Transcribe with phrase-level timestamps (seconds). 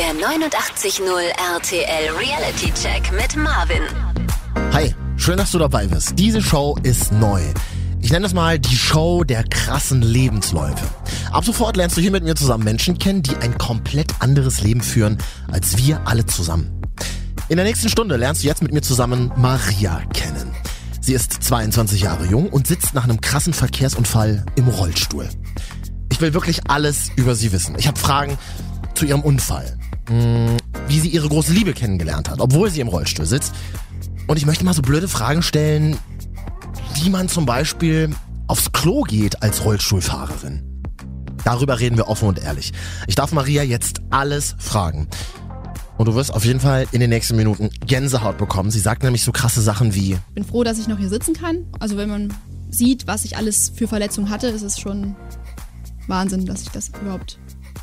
[0.00, 1.04] Der 89.0
[1.56, 3.82] RTL Reality Check mit Marvin.
[4.72, 6.14] Hi, schön, dass du dabei bist.
[6.18, 7.42] Diese Show ist neu.
[8.00, 10.86] Ich nenne es mal die Show der krassen Lebensläufe.
[11.32, 14.80] Ab sofort lernst du hier mit mir zusammen Menschen kennen, die ein komplett anderes Leben
[14.80, 15.18] führen
[15.52, 16.80] als wir alle zusammen.
[17.50, 20.54] In der nächsten Stunde lernst du jetzt mit mir zusammen Maria kennen.
[21.02, 25.28] Sie ist 22 Jahre jung und sitzt nach einem krassen Verkehrsunfall im Rollstuhl.
[26.10, 27.76] Ich will wirklich alles über sie wissen.
[27.78, 28.38] Ich habe Fragen
[28.94, 29.78] zu ihrem Unfall,
[30.88, 33.54] wie sie ihre große Liebe kennengelernt hat, obwohl sie im Rollstuhl sitzt.
[34.26, 35.96] Und ich möchte mal so blöde Fragen stellen,
[36.94, 38.10] wie man zum Beispiel
[38.46, 40.82] aufs Klo geht als Rollstuhlfahrerin.
[41.44, 42.72] Darüber reden wir offen und ehrlich.
[43.06, 45.08] Ich darf Maria jetzt alles fragen.
[45.96, 48.70] Und du wirst auf jeden Fall in den nächsten Minuten Gänsehaut bekommen.
[48.70, 50.16] Sie sagt nämlich so krasse Sachen wie.
[50.34, 51.66] bin froh, dass ich noch hier sitzen kann.
[51.78, 52.34] Also wenn man
[52.70, 55.14] sieht, was ich alles für Verletzungen hatte, ist es schon
[56.06, 57.38] Wahnsinn, dass ich das überhaupt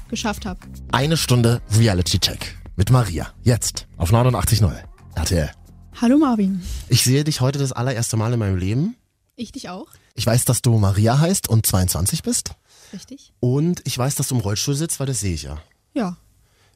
[0.10, 0.60] geschafft habe.
[0.92, 3.34] Eine Stunde Reality Check mit Maria.
[3.44, 4.74] Jetzt auf 89.0
[5.16, 5.52] RTL.
[6.00, 6.62] Hallo Marvin.
[6.90, 8.96] Ich sehe dich heute das allererste Mal in meinem Leben.
[9.36, 9.88] Ich dich auch.
[10.14, 12.52] Ich weiß, dass du Maria heißt und 22 bist.
[12.94, 13.34] Richtig.
[13.40, 15.62] Und ich weiß, dass du im Rollstuhl sitzt, weil das sehe ich ja.
[15.94, 16.18] Ja.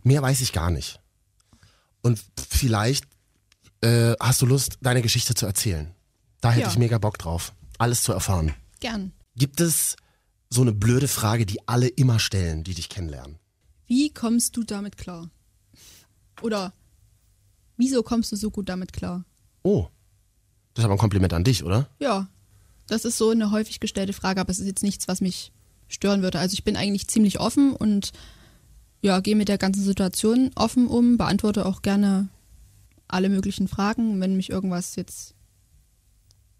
[0.04, 1.00] Mehr weiß ich gar nicht.
[2.02, 2.20] Und
[2.50, 3.06] vielleicht
[3.82, 5.94] äh, hast du Lust, deine Geschichte zu erzählen.
[6.42, 6.70] Da hätte Ja.
[6.70, 8.54] ich mega Bock drauf, alles zu erfahren.
[8.80, 9.12] Gern.
[9.36, 9.96] Gibt es
[10.54, 13.40] so eine blöde Frage, die alle immer stellen, die dich kennenlernen?
[13.88, 15.30] Wie kommst du damit klar?
[16.42, 16.74] Oder
[17.78, 19.26] wieso kommst du so gut damit klar?
[19.64, 19.88] Oh,
[20.74, 21.90] das ist aber ein Kompliment an dich, oder?
[22.00, 22.28] Ja.
[22.88, 25.54] Das ist so eine häufig gestellte Frage, aber es ist jetzt nichts, was mich
[25.88, 26.40] stören würde.
[26.40, 28.12] Also ich bin eigentlich ziemlich offen und
[29.02, 32.28] ja, gehe mit der ganzen Situation offen um, beantworte auch gerne
[33.08, 34.20] alle möglichen Fragen.
[34.20, 35.36] Wenn mich irgendwas jetzt,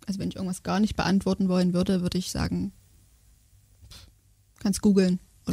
[0.08, 2.72] also wenn ich irgendwas gar nicht beantworten wollen würde, würde ich sagen,
[4.62, 5.20] kannst googeln.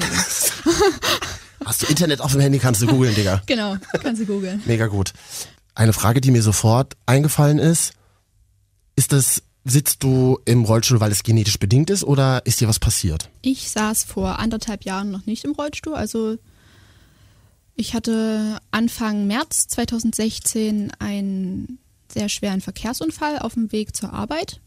[1.65, 3.43] Hast du Internet auf dem Handy, kannst du googeln, Digga.
[3.47, 4.63] genau, kannst du googeln.
[4.65, 5.13] Mega gut.
[5.75, 7.93] Eine Frage, die mir sofort eingefallen ist,
[8.97, 12.79] ist das, sitzt du im Rollstuhl, weil es genetisch bedingt ist oder ist dir was
[12.79, 13.31] passiert?
[13.43, 15.95] Ich saß vor anderthalb Jahren noch nicht im Rollstuhl.
[15.95, 16.39] Also
[17.75, 21.79] ich hatte Anfang März 2016 einen
[22.13, 24.61] sehr schweren Verkehrsunfall auf dem Weg zur Arbeit.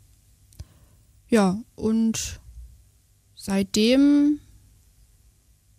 [1.27, 2.40] Ja, und
[3.41, 4.39] seitdem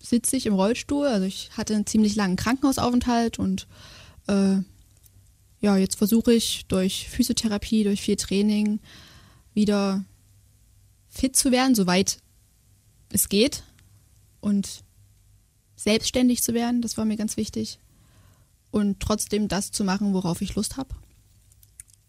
[0.01, 1.07] sitze ich im Rollstuhl.
[1.07, 3.69] Also ich hatte einen ziemlich langen Krankenhausaufenthalt und
[4.27, 4.57] äh,
[5.61, 8.81] ja, jetzt versuche ich durch Physiotherapie, durch viel Training
[9.55, 10.05] wieder
[11.09, 12.19] fit zu werden, soweit
[13.11, 13.63] es geht
[14.41, 14.83] und
[15.77, 17.79] selbstständig zu werden, das war mir ganz wichtig
[18.73, 20.97] und trotzdem das zu machen, worauf ich Lust habe.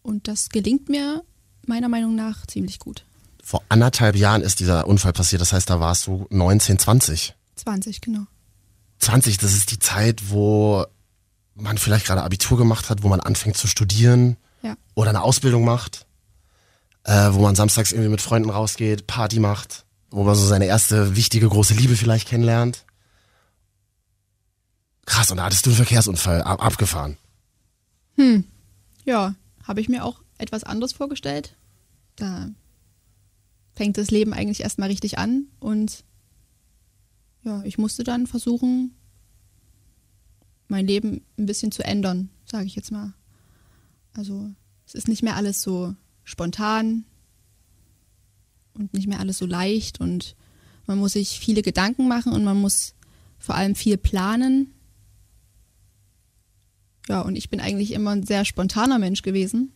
[0.01, 1.23] Und das gelingt mir
[1.67, 3.05] meiner Meinung nach ziemlich gut.
[3.45, 7.35] Vor anderthalb Jahren ist dieser Unfall passiert, das heißt, da warst du 19, 20.
[7.57, 8.21] 20, genau.
[8.99, 10.85] 20, das ist die Zeit, wo
[11.55, 14.75] man vielleicht gerade Abitur gemacht hat, wo man anfängt zu studieren Ja.
[14.95, 16.05] oder eine Ausbildung macht,
[17.03, 21.17] äh, wo man samstags irgendwie mit Freunden rausgeht, Party macht, wo man so seine erste
[21.17, 22.85] wichtige große Liebe vielleicht kennenlernt.
[25.05, 27.17] Krass, und da hattest du einen Verkehrsunfall ab abgefahren.
[29.03, 29.35] Ja,
[29.67, 31.55] habe ich mir auch etwas anderes vorgestellt.
[32.15, 32.47] Da
[33.73, 36.03] fängt das Leben eigentlich erstmal richtig an und
[37.43, 38.95] ja, ich musste dann versuchen,
[40.67, 43.13] mein Leben ein bisschen zu ändern, sage ich jetzt mal.
[44.13, 44.49] Also
[44.85, 47.05] es ist nicht mehr alles so spontan
[48.73, 50.35] und nicht mehr alles so leicht und
[50.85, 52.95] man muss sich viele Gedanken machen und man muss
[53.39, 54.73] vor allem viel planen.
[57.09, 59.73] Ja, und ich bin eigentlich immer ein sehr spontaner Mensch gewesen.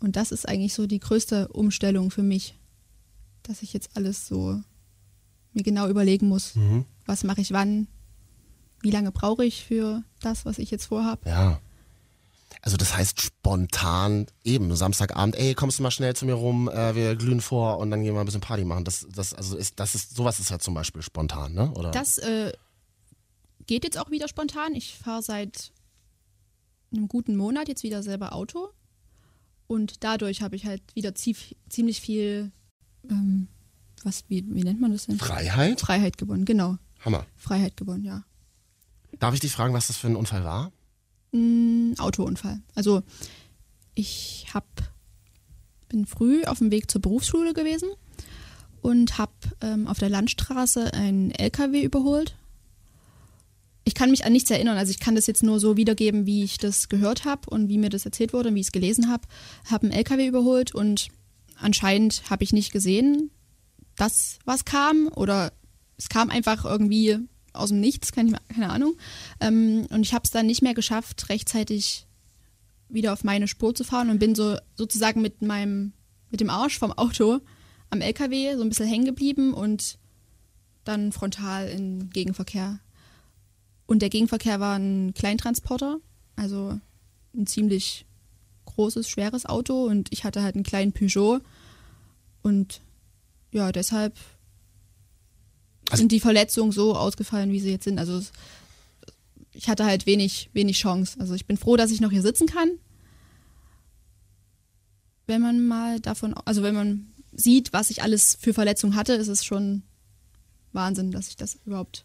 [0.00, 2.58] Und das ist eigentlich so die größte Umstellung für mich,
[3.42, 4.60] dass ich jetzt alles so
[5.52, 6.54] mir genau überlegen muss,
[7.06, 7.88] was mache ich wann,
[8.82, 11.28] wie lange brauche ich für das, was ich jetzt vorhabe.
[11.28, 11.60] Ja.
[12.62, 16.94] Also das heißt spontan eben Samstagabend, ey, kommst du mal schnell zu mir rum, äh,
[16.94, 18.84] wir glühen vor und dann gehen wir ein bisschen Party machen.
[18.84, 21.72] Das, das, also ist, das ist, sowas ist ja zum Beispiel spontan, ne?
[21.72, 21.90] Oder?
[21.90, 22.52] Das äh,
[23.66, 24.74] geht jetzt auch wieder spontan.
[24.74, 25.72] Ich fahre seit
[26.92, 28.68] einem guten Monat jetzt wieder selber Auto.
[29.66, 32.50] Und dadurch habe ich halt wieder ziemlich viel,
[33.08, 33.48] ähm,
[34.02, 35.18] was, wie, wie nennt man das denn?
[35.18, 35.80] Freiheit?
[35.80, 36.78] Freiheit gewonnen, genau.
[37.04, 37.26] Hammer.
[37.36, 38.24] Freiheit gewonnen, ja.
[39.18, 40.72] Darf ich dich fragen, was das für ein Unfall war?
[41.32, 42.60] Ein Autounfall.
[42.74, 43.02] Also
[43.94, 44.66] ich hab,
[45.88, 47.90] bin früh auf dem Weg zur Berufsschule gewesen
[48.82, 52.36] und habe ähm, auf der Landstraße einen LKW überholt.
[53.84, 56.44] Ich kann mich an nichts erinnern, also ich kann das jetzt nur so wiedergeben, wie
[56.44, 59.10] ich das gehört habe und wie mir das erzählt wurde und wie ich es gelesen
[59.10, 59.26] habe.
[59.70, 61.08] Habe einen LKW überholt und
[61.60, 63.30] anscheinend habe ich nicht gesehen,
[63.96, 65.52] dass was kam oder
[65.96, 67.18] es kam einfach irgendwie
[67.52, 68.96] aus dem Nichts, keine, keine Ahnung.
[69.40, 72.06] Ähm, und ich habe es dann nicht mehr geschafft, rechtzeitig
[72.88, 75.92] wieder auf meine Spur zu fahren und bin so sozusagen mit meinem,
[76.30, 77.40] mit dem Arsch vom Auto
[77.90, 79.98] am LKW so ein bisschen hängen geblieben und
[80.84, 82.80] dann frontal in Gegenverkehr.
[83.86, 85.98] Und der Gegenverkehr war ein Kleintransporter,
[86.36, 86.78] also
[87.34, 88.06] ein ziemlich
[88.74, 91.40] großes, schweres Auto und ich hatte halt einen kleinen Peugeot
[92.42, 92.80] und
[93.52, 94.14] ja, deshalb
[95.90, 97.98] Also- sind die Verletzungen so ausgefallen, wie sie jetzt sind.
[97.98, 98.22] Also
[99.52, 101.18] ich hatte halt wenig, wenig Chance.
[101.20, 102.70] Also ich bin froh, dass ich noch hier sitzen kann.
[105.26, 109.28] Wenn man mal davon, also wenn man sieht, was ich alles für Verletzungen hatte, ist
[109.28, 109.82] es schon
[110.72, 112.04] Wahnsinn, dass ich das überhaupt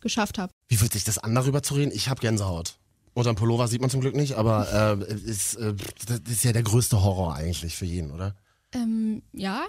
[0.00, 0.52] geschafft habe.
[0.68, 1.92] Wie fühlt sich das an, darüber zu reden?
[1.92, 2.76] Ich habe Gänsehaut.
[3.14, 5.74] Unterm Pullover sieht man zum Glück nicht, aber äh, ist, äh,
[6.06, 8.34] das ist ja der größte Horror eigentlich für jeden, oder?
[8.72, 9.64] Ähm, ja,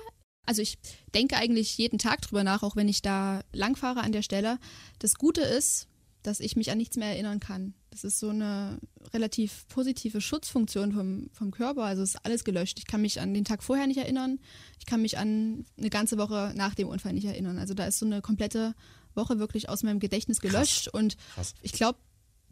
[0.46, 0.78] also ich
[1.14, 4.58] denke eigentlich jeden Tag drüber nach, auch wenn ich da langfahre an der Stelle.
[5.00, 5.88] Das Gute ist,
[6.24, 7.76] dass ich mich an nichts mehr erinnern kann.
[7.92, 8.80] Das ist so eine
[9.14, 11.84] relativ positive Schutzfunktion vom, vom Körper.
[11.84, 12.80] Also es ist alles gelöscht.
[12.80, 14.40] Ich kann mich an den Tag vorher nicht erinnern.
[14.80, 17.60] Ich kann mich an eine ganze Woche nach dem Unfall nicht erinnern.
[17.60, 18.74] Also da ist so eine komplette
[19.14, 20.88] Woche wirklich aus meinem Gedächtnis gelöscht.
[20.88, 21.54] Und Krass.
[21.62, 22.00] ich glaube,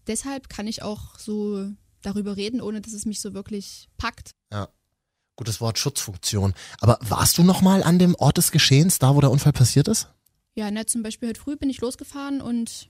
[0.07, 1.69] deshalb kann ich auch so
[2.01, 4.31] darüber reden, ohne dass es mich so wirklich packt.
[4.51, 4.69] Ja.
[5.35, 6.53] Gutes Wort Schutzfunktion.
[6.79, 9.87] Aber warst du noch mal an dem Ort des Geschehens, da wo der Unfall passiert
[9.87, 10.07] ist?
[10.55, 12.89] Ja, ne, zum Beispiel heute früh bin ich losgefahren und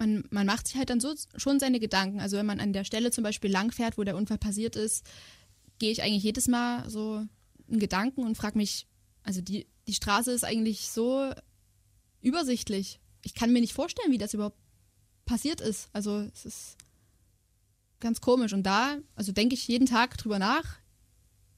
[0.00, 2.20] man, man macht sich halt dann so schon seine Gedanken.
[2.20, 5.04] Also wenn man an der Stelle zum Beispiel lang fährt, wo der Unfall passiert ist,
[5.78, 7.24] gehe ich eigentlich jedes Mal so
[7.68, 8.88] in Gedanken und frage mich,
[9.22, 11.30] also die, die Straße ist eigentlich so
[12.20, 12.98] übersichtlich.
[13.22, 14.58] Ich kann mir nicht vorstellen, wie das überhaupt
[15.30, 15.88] passiert ist.
[15.92, 16.76] Also es ist
[18.00, 18.52] ganz komisch.
[18.52, 20.78] Und da, also denke ich jeden Tag drüber nach,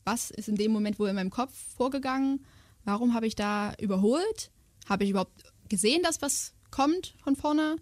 [0.05, 2.45] was ist in dem Moment wohl in meinem Kopf vorgegangen?
[2.85, 4.51] Warum habe ich da überholt?
[4.87, 7.77] Habe ich überhaupt gesehen, dass was kommt von vorne?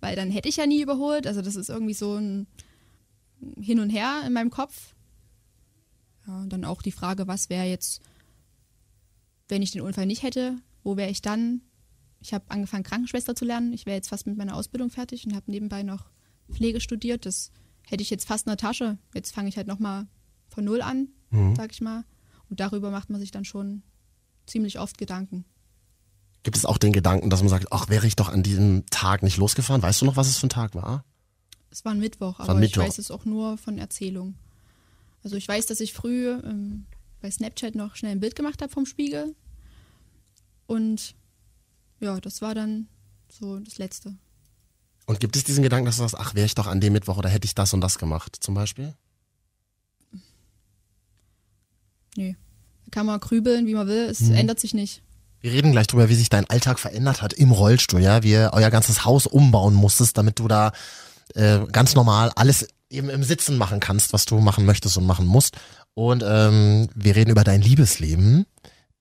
[0.00, 1.26] Weil dann hätte ich ja nie überholt.
[1.26, 2.46] Also das ist irgendwie so ein
[3.60, 4.94] Hin und Her in meinem Kopf.
[6.26, 8.00] Ja, und dann auch die Frage, was wäre jetzt,
[9.48, 11.60] wenn ich den Unfall nicht hätte, wo wäre ich dann?
[12.26, 13.72] Ich habe angefangen, Krankenschwester zu lernen.
[13.72, 16.10] Ich wäre jetzt fast mit meiner Ausbildung fertig und habe nebenbei noch
[16.50, 17.24] Pflege studiert.
[17.24, 17.52] Das
[17.86, 18.98] hätte ich jetzt fast in der Tasche.
[19.14, 20.08] Jetzt fange ich halt nochmal
[20.48, 21.06] von Null an,
[21.54, 22.04] sag ich mal.
[22.50, 23.84] Und darüber macht man sich dann schon
[24.44, 25.44] ziemlich oft Gedanken.
[26.42, 29.22] Gibt es auch den Gedanken, dass man sagt, ach, wäre ich doch an diesem Tag
[29.22, 29.82] nicht losgefahren?
[29.82, 31.04] Weißt du noch, was es für ein Tag war?
[31.70, 32.82] Es war ein Mittwoch, ein aber Mittwoch.
[32.82, 34.34] ich weiß es auch nur von Erzählung.
[35.22, 36.86] Also ich weiß, dass ich früh ähm,
[37.20, 39.36] bei Snapchat noch schnell ein Bild gemacht habe vom Spiegel.
[40.66, 41.14] Und
[42.00, 42.88] ja, das war dann
[43.30, 44.14] so das Letzte.
[45.06, 47.16] Und gibt es diesen Gedanken, dass du sagst, ach, wäre ich doch an dem Mittwoch
[47.18, 48.94] oder hätte ich das und das gemacht, zum Beispiel?
[52.16, 52.36] Nee.
[52.86, 54.06] Da kann man grübeln, wie man will.
[54.08, 54.34] Es Mhm.
[54.34, 55.02] ändert sich nicht.
[55.40, 58.50] Wir reden gleich drüber, wie sich dein Alltag verändert hat im Rollstuhl, ja, wie ihr
[58.52, 60.72] euer ganzes Haus umbauen musstest, damit du da
[61.34, 65.26] äh, ganz normal alles eben im Sitzen machen kannst, was du machen möchtest und machen
[65.26, 65.56] musst.
[65.94, 68.46] Und ähm, wir reden über dein Liebesleben.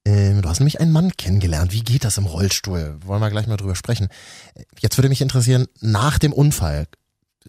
[0.06, 1.74] Ähm, du hast nämlich einen Mann kennengelernt.
[1.74, 2.98] Wie geht das im Rollstuhl?
[3.04, 4.08] Wollen wir gleich mal drüber sprechen.
[4.80, 6.88] Jetzt würde mich interessieren, nach dem Unfall,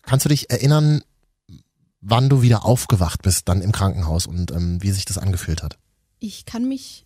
[0.03, 1.03] kannst du dich erinnern,
[2.01, 5.79] wann du wieder aufgewacht bist, dann im Krankenhaus und ähm, wie sich das angefühlt hat?
[6.19, 7.05] Ich kann mich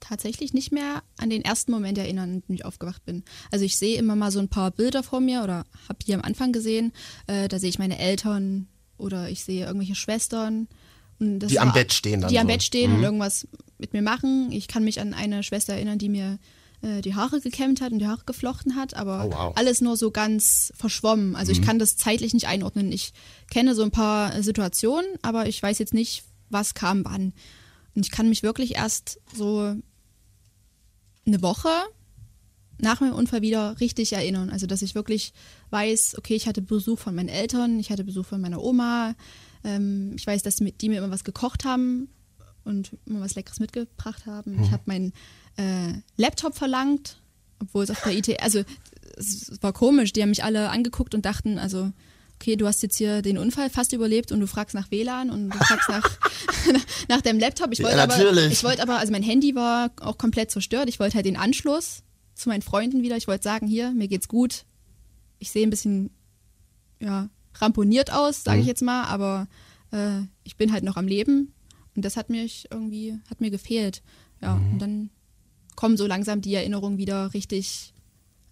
[0.00, 3.24] tatsächlich nicht mehr an den ersten Moment erinnern, in dem ich aufgewacht bin.
[3.50, 6.22] Also ich sehe immer mal so ein paar Bilder vor mir oder habe die am
[6.22, 6.92] Anfang gesehen.
[7.26, 10.68] Äh, da sehe ich meine Eltern oder ich sehe irgendwelche Schwestern.
[11.20, 12.52] Das Die am Bett stehen dann Die am so.
[12.52, 12.96] Bett stehen Mhm.
[12.98, 13.48] und irgendwas
[13.78, 14.50] mit mir machen.
[14.52, 16.38] Ich kann mich an eine Schwester erinnern, die mir
[16.80, 19.50] äh, die Haare gekämmt hat und die Haare geflochten hat, aber Oh, wow.
[19.50, 19.56] Mhm.
[19.56, 21.34] alles nur so ganz verschwommen.
[21.34, 22.92] Also ich kann das zeitlich nicht einordnen.
[22.92, 23.12] Ich
[23.50, 27.32] kenne so ein paar Situationen, aber ich weiß jetzt nicht, was kam wann.
[27.96, 29.74] Und ich kann mich wirklich erst so
[31.26, 31.68] eine Woche
[32.80, 34.50] nach meinem Unfall wieder richtig erinnern.
[34.50, 35.32] Also, dass ich wirklich
[35.70, 39.14] weiß, okay, ich hatte Besuch von meinen Eltern, ich hatte Besuch von meiner Oma.
[39.64, 42.08] Ähm, ich weiß, dass die, mir- immer was gekocht haben
[42.64, 44.62] und immer was Leckeres mitgebracht haben.
[44.62, 45.12] Ich habe meinen
[45.56, 47.20] äh, Laptop verlangt,
[47.60, 48.62] obwohl es auf der IT, also
[49.16, 51.90] es war komisch, die haben mich alle angeguckt und dachten, also
[52.36, 55.50] okay, du hast jetzt hier den Unfall fast überlebt und du fragst nach WLAN und
[55.50, 56.08] du fragst nach,
[57.08, 57.72] nach deinem Laptop.
[57.72, 58.52] Ich Ja, wollte aber, natürlich.
[58.52, 60.88] ich wollte aber, also mein Handy war auch komplett zerstört.
[60.88, 62.04] Ich wollte halt den Anschluss
[62.38, 63.16] zu meinen Freunden wieder.
[63.16, 64.64] Ich wollte sagen, hier, mir geht's gut.
[65.38, 66.10] Ich sehe ein bisschen,
[67.00, 68.68] ja, ramponiert aus, sage ich Mhm.
[68.68, 69.48] jetzt mal, aber
[69.92, 71.52] äh, ich bin halt noch am Leben
[71.96, 74.02] und das hat mich irgendwie, hat mir gefehlt.
[74.40, 74.72] Ja, Mhm.
[74.72, 75.10] und dann
[75.76, 77.92] kommen so langsam die Erinnerungen wieder richtig,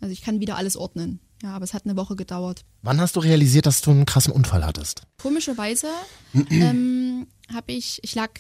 [0.01, 1.21] also ich kann wieder alles ordnen.
[1.43, 2.65] Ja, aber es hat eine Woche gedauert.
[2.83, 5.03] Wann hast du realisiert, dass du einen krassen Unfall hattest?
[5.19, 5.89] Komischerweise
[6.51, 8.31] ähm, habe ich, ich lag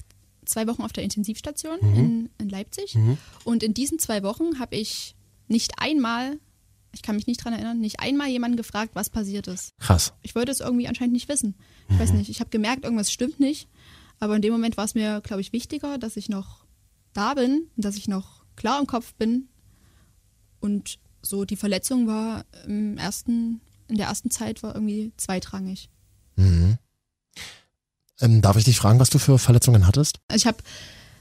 [0.47, 1.95] zwei Wochen auf der Intensivstation Mhm.
[1.95, 2.97] in, in Leipzig
[3.45, 5.15] und in diesen zwei Wochen habe ich
[5.49, 6.38] nicht einmal,
[6.93, 9.75] ich kann mich nicht dran erinnern, nicht einmal jemanden gefragt, was passiert ist.
[9.79, 10.12] Krass.
[10.23, 11.55] Ich wollte es irgendwie anscheinend nicht wissen.
[11.88, 13.69] Ich weiß nicht, ich habe gemerkt, irgendwas stimmt nicht.
[14.19, 16.65] Aber in dem Moment war es mir, glaube ich, wichtiger, dass ich noch
[17.12, 19.49] da bin und dass ich noch klar im Kopf bin.
[20.61, 25.91] Und so die Verletzung war im ersten, in der ersten Zeit war irgendwie zweitrangig.
[26.37, 26.79] Mhm.
[28.21, 30.21] Ähm, darf ich dich fragen, was du für Verletzungen hattest?
[30.29, 30.59] Also ich habe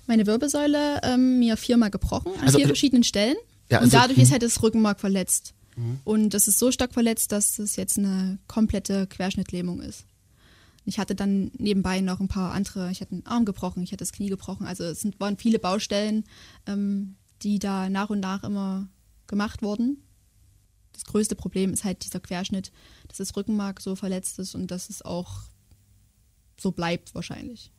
[0.08, 3.36] meine Wirbelsäule ähm, mir viermal gebrochen an Also, vier äh, verschiedenen Stellen.
[3.72, 4.24] Ja, und also- dadurch mhm.
[4.24, 5.53] ist halt das Rückenmark verletzt.
[6.05, 10.05] Und das ist so stark verletzt, dass es jetzt eine komplette Querschnittlähmung ist.
[10.86, 13.98] Ich hatte dann nebenbei noch ein paar andere, ich hatte einen Arm gebrochen, ich hatte
[14.05, 14.65] das Knie gebrochen.
[14.67, 16.24] Also es sind, waren viele Baustellen,
[16.65, 18.88] ähm, die da nach und nach immer
[19.27, 19.98] gemacht wurden.
[20.93, 22.72] Das größte Problem ist halt dieser Querschnitt,
[23.10, 25.41] dass das Rückenmark so verletzt ist und dass es auch
[26.57, 27.74] so bleibt wahrscheinlich.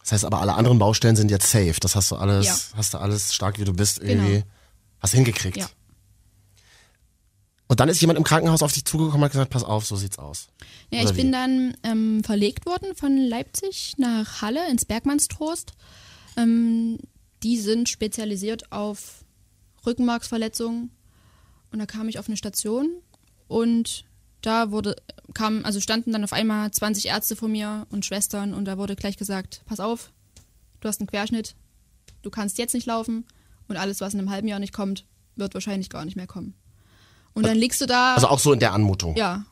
[0.00, 1.76] Das heißt aber, alle anderen Baustellen sind jetzt safe.
[1.78, 2.56] Das hast du alles, Ja.
[2.76, 4.46] hast du alles stark wie du bist irgendwie Genau.
[5.02, 5.56] Hast hingekriegt.
[5.56, 5.68] Ja.
[7.66, 9.96] Und dann ist jemand im Krankenhaus auf dich zugekommen und hat gesagt, pass auf, so
[9.96, 10.48] sieht's aus.
[10.90, 15.72] Ja, Oder ich bin dann ähm, verlegt worden von Leipzig nach Halle ins Bergmannstrost.
[16.36, 16.98] Ähm,
[17.42, 19.24] die sind spezialisiert auf
[19.86, 20.90] Rückenmarksverletzungen.
[21.72, 22.90] Und da kam ich auf eine Station
[23.48, 24.04] und
[24.42, 24.96] da wurde,
[25.32, 28.96] kam, also standen dann auf einmal 20 Ärzte vor mir und Schwestern und da wurde
[28.96, 30.12] gleich gesagt, pass auf,
[30.80, 31.54] du hast einen Querschnitt,
[32.20, 33.24] du kannst jetzt nicht laufen
[33.68, 35.04] und alles, was in einem halben Jahr nicht kommt,
[35.36, 36.54] wird wahrscheinlich gar nicht mehr kommen.
[37.34, 39.16] Und dann liegst du da, Also auch so in der Anmutung.
[39.16, 39.44] ja,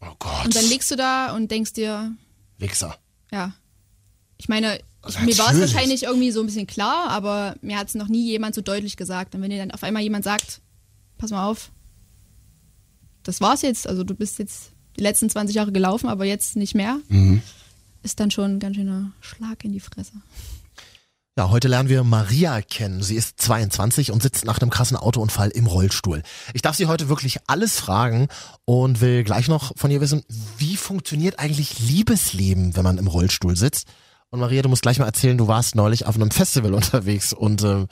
[0.00, 0.44] Oh Gott.
[0.44, 2.12] und dann liegst du da und denkst dir,
[2.58, 2.96] Wichser.
[3.30, 3.52] ja.
[4.38, 7.88] Ich meine, Also mir war es wahrscheinlich irgendwie so ein bisschen klar, aber mir hat
[7.88, 9.34] es noch nie jemand so deutlich gesagt.
[9.34, 10.60] Und wenn dir dann auf einmal jemand sagt,
[11.16, 11.70] pass mal auf,
[13.22, 16.74] das war's jetzt, also du bist jetzt die letzten 20 Jahre gelaufen, aber jetzt nicht
[16.74, 17.42] mehr, Mhm.
[18.02, 20.12] ist dann schon ein ganz schöner Schlag in die Fresse.
[21.38, 23.02] Ja, heute lernen wir Maria kennen.
[23.02, 26.22] Sie ist 22 und sitzt nach einem krassen Autounfall im Rollstuhl.
[26.54, 28.28] Ich darf sie heute wirklich alles fragen
[28.64, 30.24] und will gleich noch von ihr wissen,
[30.56, 33.86] wie funktioniert eigentlich Liebesleben, wenn man im Rollstuhl sitzt?
[34.30, 37.62] Und Maria, du musst gleich mal erzählen, du warst neulich auf einem Festival unterwegs und
[37.62, 37.84] äh,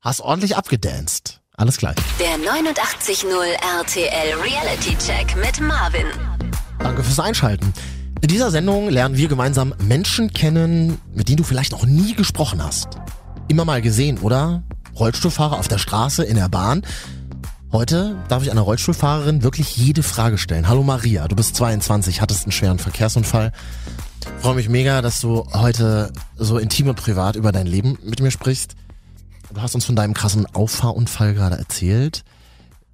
[0.00, 1.42] hast ordentlich abgedanced.
[1.58, 1.96] Alles gleich.
[2.18, 3.28] Der 89.0
[3.78, 6.06] RTL Reality Check mit Marvin.
[6.78, 7.74] Danke fürs Einschalten.
[8.22, 12.62] In dieser Sendung lernen wir gemeinsam Menschen kennen, mit denen du vielleicht noch nie gesprochen
[12.62, 12.88] hast.
[13.48, 14.62] Immer mal gesehen, oder?
[14.94, 16.82] Rollstuhlfahrer auf der Straße, in der Bahn.
[17.72, 20.68] Heute darf ich einer Rollstuhlfahrerin wirklich jede Frage stellen.
[20.68, 23.52] Hallo Maria, du bist 22, hattest einen schweren Verkehrsunfall.
[24.40, 28.30] Freue mich mega, dass du heute so intim und privat über dein Leben mit mir
[28.30, 28.74] sprichst.
[29.54, 32.22] Du hast uns von deinem krassen Auffahrunfall gerade erzählt.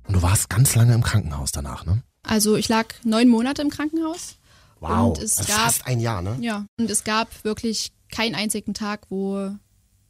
[0.06, 2.02] Und du warst ganz lange im Krankenhaus danach, ne?
[2.22, 4.36] Also ich lag neun Monate im Krankenhaus.
[4.88, 6.36] Wow, Und es also gab- fast ein Jahr, ne?
[6.40, 9.50] Ja, und es gab wirklich keinen einzigen Tag, wo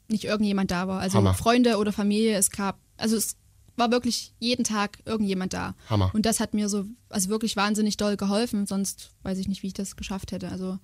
[0.09, 1.01] nicht irgendjemand da war.
[1.01, 1.35] Also Hammer.
[1.35, 3.37] Freunde oder Familie, es gab, also es
[3.77, 5.75] war wirklich jeden Tag irgendjemand da.
[5.91, 6.11] Hammer.
[6.15, 9.69] Und das hat mir so, also wirklich wahnsinnig doll geholfen, sonst weiß ich nicht, wie
[9.69, 10.49] ich das geschafft hätte.
[10.51, 10.79] Also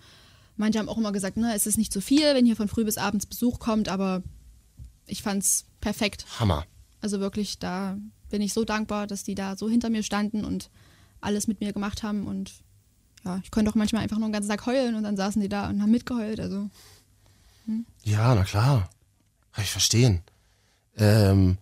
[0.56, 2.84] manche haben auch immer gesagt, na, es ist nicht so viel, wenn hier von früh
[2.84, 4.22] bis abends Besuch kommt, aber
[5.06, 6.26] ich fand's perfekt.
[6.38, 6.64] Hammer.
[7.00, 7.96] Also wirklich, da
[8.28, 10.70] bin ich so dankbar, dass die da so hinter mir standen und
[11.20, 12.52] alles mit mir gemacht haben und
[13.24, 15.48] ja, ich konnte auch manchmal einfach nur den ganzen Tag heulen und dann saßen die
[15.48, 16.40] da und haben mitgeheult.
[16.40, 16.68] Also
[18.04, 18.88] Ja, na klar.
[19.52, 20.22] Kann ich verstehen.
[20.96, 21.58] Ähm,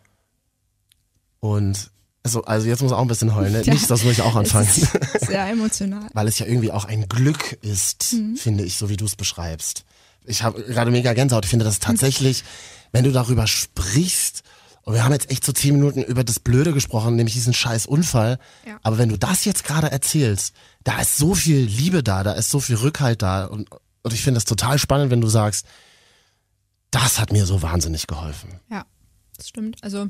[1.40, 1.90] und
[2.22, 3.62] also, also jetzt muss er auch ein bisschen heulen, ne?
[3.64, 4.68] Ja, Nicht, das muss ich auch anfangen.
[5.20, 6.08] Sehr emotional.
[6.12, 8.36] Weil es ja irgendwie auch ein Glück ist, Mhm.
[8.36, 9.84] finde ich, so wie du es beschreibst.
[10.24, 11.44] Ich habe gerade mega Gänsehaut.
[11.44, 12.44] Ich finde das tatsächlich,
[12.92, 14.42] wenn du darüber sprichst,
[14.90, 17.86] und wir haben jetzt echt so zehn Minuten über das Blöde gesprochen, nämlich diesen scheiß
[17.86, 18.38] Unfall.
[18.66, 18.78] Ja.
[18.82, 22.50] Aber wenn du das jetzt gerade erzählst, da ist so viel Liebe da, da ist
[22.50, 23.44] so viel Rückhalt da.
[23.44, 23.68] Und,
[24.02, 25.64] und ich finde das total spannend, wenn du sagst,
[26.90, 28.58] das hat mir so wahnsinnig geholfen.
[28.68, 28.84] Ja,
[29.36, 29.76] das stimmt.
[29.82, 30.08] Also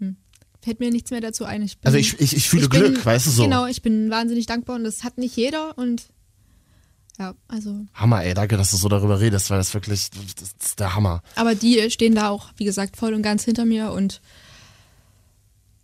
[0.00, 0.16] hm,
[0.60, 1.62] fällt mir nichts mehr dazu ein.
[1.62, 3.44] Ich bin, Also ich, ich, ich fühle bin- Glück, weißt du so.
[3.44, 6.08] Genau, ich bin wahnsinnig dankbar und das hat nicht jeder und
[7.18, 10.80] ja, also, Hammer, ey, danke, dass du so darüber redest, weil das wirklich, das ist
[10.80, 11.22] der Hammer.
[11.36, 14.20] aber die stehen da auch, wie gesagt, voll und ganz hinter mir und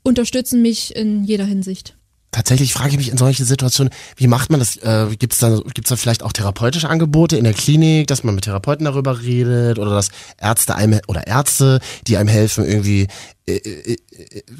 [0.02, 1.94] unterstützen mich in jeder Hinsicht.
[2.30, 4.76] Tatsächlich frage ich mich in solchen Situationen, wie macht man das?
[4.76, 8.34] Äh, Gibt es da, gibt's da vielleicht auch therapeutische Angebote in der Klinik, dass man
[8.34, 13.08] mit Therapeuten darüber redet oder dass Ärzte einem oder Ärzte, die einem helfen, irgendwie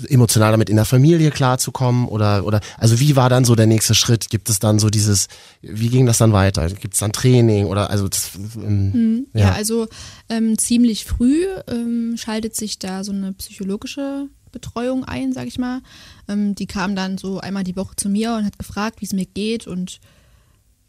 [0.09, 3.95] emotional damit in der Familie klarzukommen oder oder also wie war dann so der nächste
[3.95, 4.31] Schritt?
[4.31, 5.29] Gibt es dann so dieses,
[5.63, 6.69] wie ging das dann weiter?
[6.69, 9.53] Gibt es dann Training oder also das, ähm, Ja, ja.
[9.53, 9.87] also
[10.29, 15.81] ähm, ziemlich früh ähm, schaltet sich da so eine psychologische Betreuung ein, sag ich mal.
[16.29, 19.13] Ähm, die kam dann so einmal die Woche zu mir und hat gefragt, wie es
[19.13, 20.01] mir geht und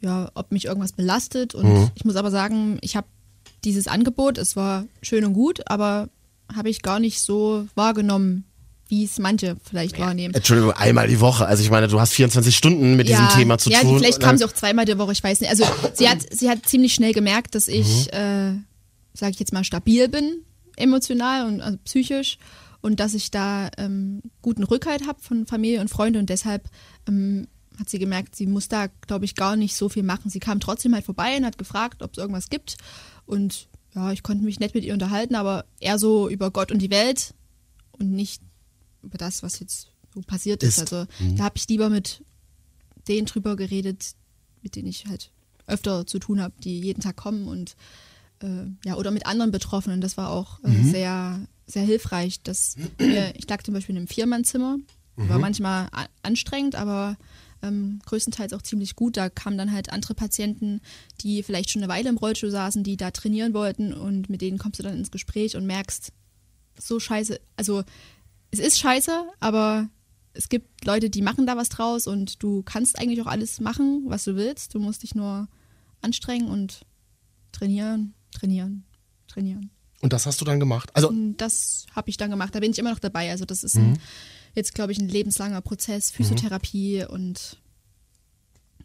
[0.01, 1.53] ja, ob mich irgendwas belastet.
[1.55, 1.91] Und Mhm.
[1.95, 3.07] ich muss aber sagen, ich habe
[3.65, 6.07] dieses Angebot, es war schön und gut, aber
[6.55, 8.45] habe ich gar nicht so wahrgenommen,
[8.87, 10.33] wie es manche vielleicht wahrnehmen.
[10.33, 11.45] Entschuldigung, einmal die Woche.
[11.45, 13.99] Also ich meine, du hast 24 Stunden mit diesem Thema zu ja, tun.
[13.99, 15.49] vielleicht kam sie auch zweimal die Woche, ich weiß nicht.
[15.49, 15.63] Also
[15.93, 18.17] sie hat, sie hat ziemlich schnell gemerkt, dass ich, Mhm.
[18.17, 18.51] äh,
[19.13, 20.41] sage ich jetzt mal, stabil bin,
[20.75, 22.37] emotional und also psychisch
[22.81, 26.67] und dass ich da ähm, guten Rückhalt habe von Familie und Freunde und deshalb
[27.07, 27.47] ähm,
[27.79, 30.29] hat sie gemerkt, sie muss da, glaube ich, gar nicht so viel machen.
[30.29, 32.77] Sie kam trotzdem halt vorbei und hat gefragt, ob es irgendwas gibt
[33.25, 33.67] und
[33.99, 36.89] ja, ich konnte mich nett mit ihr unterhalten, aber eher so über Gott und die
[36.89, 37.33] Welt
[37.91, 38.41] und nicht
[39.03, 40.77] über das, was jetzt so passiert ist.
[40.77, 40.93] Ist.
[40.93, 42.23] Also da habe ich lieber mit
[43.07, 44.13] denen drüber geredet,
[44.61, 45.31] mit denen ich halt
[45.67, 47.75] öfter zu tun habe, die jeden Tag kommen und
[48.41, 50.01] äh, ja, oder mit anderen Betroffenen.
[50.01, 52.41] Das war auch äh, sehr, sehr hilfreich.
[52.41, 54.77] Dass wir, ich lag zum Beispiel in einem Viermannzimmer,
[55.15, 57.17] war manchmal a- anstrengend, aber
[57.61, 59.17] ähm, größtenteils auch ziemlich gut.
[59.17, 60.81] Da kamen dann halt andere Patienten,
[61.21, 64.57] die vielleicht schon eine Weile im Rollstuhl saßen, die da trainieren wollten und mit denen
[64.57, 66.11] kommst du dann ins Gespräch und merkst,
[66.77, 67.83] so scheiße, also
[68.51, 69.89] es ist scheiße, aber
[70.33, 74.03] es gibt Leute, die machen da was draus und du kannst eigentlich auch alles machen,
[74.05, 74.73] was du willst.
[74.73, 75.47] Du musst dich nur
[76.01, 76.85] anstrengen und
[77.51, 78.85] trainieren, trainieren,
[79.27, 79.71] trainieren.
[80.01, 80.91] Und das hast du dann gemacht.
[80.93, 82.55] Also Und das habe ich dann gemacht.
[82.55, 83.31] Da bin ich immer noch dabei.
[83.31, 83.99] Also das ist ein,
[84.55, 87.57] jetzt, glaube ich, ein lebenslanger Prozess, Physiotherapie und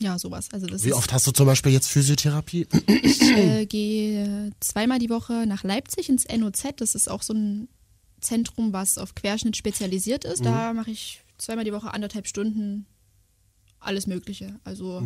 [0.00, 0.48] ja, sowas.
[0.52, 2.66] Also das wie oft hast du zum Beispiel jetzt Physiotherapie?
[2.86, 6.64] ich äh, gehe zweimal die Woche nach Leipzig ins NOZ.
[6.76, 7.68] Das ist auch so ein
[8.20, 10.44] Zentrum, was auf Querschnitt spezialisiert ist.
[10.44, 12.86] Da mache ich zweimal die Woche anderthalb Stunden
[13.78, 14.58] alles Mögliche.
[14.64, 15.00] Also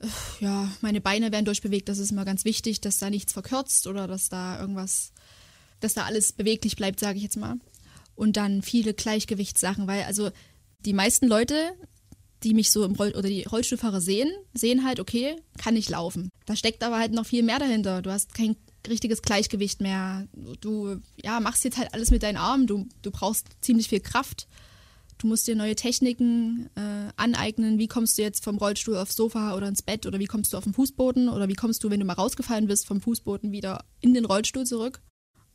[0.00, 0.06] äh,
[0.40, 1.88] ja, meine Beine werden durchbewegt.
[1.88, 5.12] Das ist immer ganz wichtig, dass da nichts verkürzt oder dass da irgendwas,
[5.80, 7.56] dass da alles beweglich bleibt, sage ich jetzt mal.
[8.14, 10.30] Und dann viele Gleichgewichtssachen, weil also
[10.80, 11.74] die meisten Leute
[12.44, 16.28] die mich so im Roll oder die Rollstuhlfahrer sehen, sehen halt, okay, kann ich laufen.
[16.46, 18.02] Da steckt aber halt noch viel mehr dahinter.
[18.02, 18.56] Du hast kein
[18.86, 20.28] richtiges Gleichgewicht mehr.
[20.60, 22.66] Du ja, machst jetzt halt alles mit deinen Armen.
[22.66, 24.46] Du, du brauchst ziemlich viel Kraft.
[25.16, 27.78] Du musst dir neue Techniken äh, aneignen.
[27.78, 30.58] Wie kommst du jetzt vom Rollstuhl aufs Sofa oder ins Bett oder wie kommst du
[30.58, 33.84] auf den Fußboden oder wie kommst du, wenn du mal rausgefallen bist, vom Fußboden wieder
[34.00, 35.00] in den Rollstuhl zurück?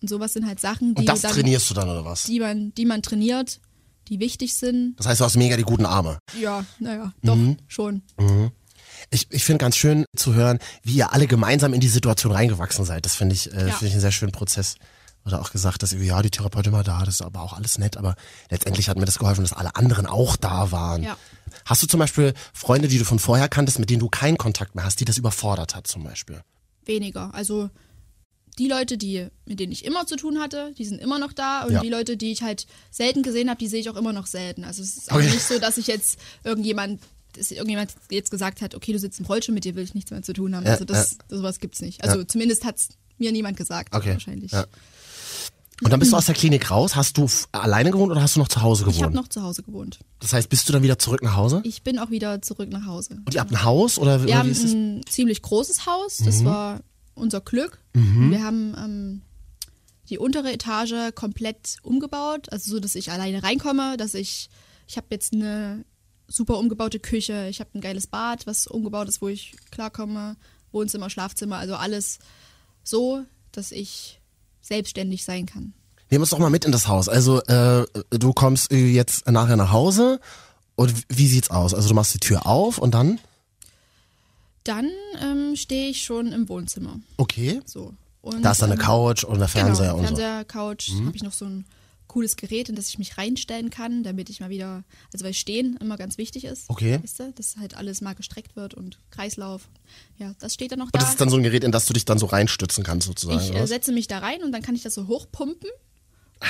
[0.02, 2.24] Und sowas sind halt Sachen, die, Und das dann, trainierst du dann oder was?
[2.24, 3.60] die, man, die man trainiert,
[4.08, 4.96] die wichtig sind.
[4.98, 6.20] Das heißt, du hast mega die guten Arme.
[6.40, 8.02] Ja, naja, doch, schon.
[9.12, 12.86] Ich, ich finde ganz schön zu hören, wie ihr alle gemeinsam in die Situation reingewachsen
[12.86, 13.06] seid.
[13.06, 13.74] Das finde ich, äh, Ja.
[13.74, 14.76] finde ich einen sehr schönen Prozess.
[15.26, 17.98] Oder auch gesagt, dass ja, die Therapeutin war da, das ist aber auch alles nett,
[17.98, 18.16] aber
[18.50, 21.04] letztendlich hat mir das geholfen, dass alle anderen auch da waren.
[21.04, 21.18] Ja.
[21.66, 24.76] Hast du zum Beispiel Freunde, die du von vorher kanntest, mit denen du keinen Kontakt
[24.76, 26.42] mehr hast, die das überfordert hat zum Beispiel?
[26.86, 27.32] weniger.
[27.36, 27.70] Also
[28.60, 31.63] die Leute, die, mit denen ich immer zu tun hatte, die sind immer noch da
[31.63, 31.82] und Ja.
[31.82, 34.63] die Leute, die ich halt selten gesehen habe, die sehe ich auch immer noch selten.
[34.65, 35.26] Also es ist auch Okay.
[35.32, 37.02] nicht so, dass ich jetzt irgendjemand,
[37.34, 40.12] dass irgendjemand jetzt gesagt hat, okay, du sitzt im Rollstuhl, mit dir will ich nichts
[40.12, 40.65] mehr zu tun haben.
[40.65, 42.04] Ja, also das, sowas gibt's nicht.
[42.04, 44.13] Also zumindest hat's mir niemand gesagt, Okay.
[44.13, 44.52] wahrscheinlich.
[44.52, 44.65] Ja.
[45.82, 46.98] Und dann bist du aus der Klinik raus.
[46.98, 49.15] Hast du alleine gewohnt oder hast du noch zu Hause Ich habe gewohnt?
[49.15, 50.00] noch zu Hause gewohnt.
[50.19, 51.62] Das heißt, bist du dann wieder zurück nach Hause?
[51.63, 53.17] Ich bin auch wieder zurück nach Hause.
[53.26, 56.45] Und ihr habt ein Haus oder, Wir oder haben ein ziemlich großes Haus, das Mhm.
[56.45, 56.80] war
[57.13, 57.80] unser Glück.
[58.30, 59.22] Wir haben ähm,
[60.10, 64.50] die untere Etage komplett umgebaut, also so, dass ich alleine reinkomme, dass ich,
[64.88, 65.86] ich habe jetzt eine
[66.28, 70.36] super umgebaute Küche, ich habe ein geiles Bad, was umgebaut ist, wo ich klarkomme,
[70.72, 72.19] Wohnzimmer, Schlafzimmer, also alles
[72.84, 74.22] so, dass ich
[74.62, 75.74] selbstständig sein kann.
[76.10, 77.08] Nehmen uns doch mal mit in das Haus.
[77.08, 80.19] Also äh, du kommst äh, jetzt nachher nach Hause
[80.76, 81.74] und wie sieht's aus?
[81.74, 83.19] Also du machst die Tür auf und dann?
[84.63, 84.89] Dann
[85.22, 87.00] ähm, stehe ich schon im Wohnzimmer.
[87.17, 87.62] Okay.
[87.65, 87.93] So.
[88.22, 90.12] Und, Da ist dann eine ähm, Couch und der Fernseher genau, und so.
[90.13, 90.17] Mhm.
[90.17, 91.65] Fernseher, Couch, habe ich noch so ein
[92.08, 95.78] cooles Gerät, in das ich mich reinstellen kann, damit ich mal wieder, also weil Stehen
[95.78, 96.65] immer ganz wichtig ist.
[96.67, 97.00] Okay.
[97.02, 99.69] Weißt du, dass halt alles mal gestreckt wird und Kreislauf.
[100.17, 101.00] Ja, das steht dann noch Und da.
[101.00, 103.39] das ist dann so ein Gerät, in das du dich dann so reinstützen kannst sozusagen.
[103.39, 105.69] ich äh, setze mich da rein und dann kann ich das so hochpumpen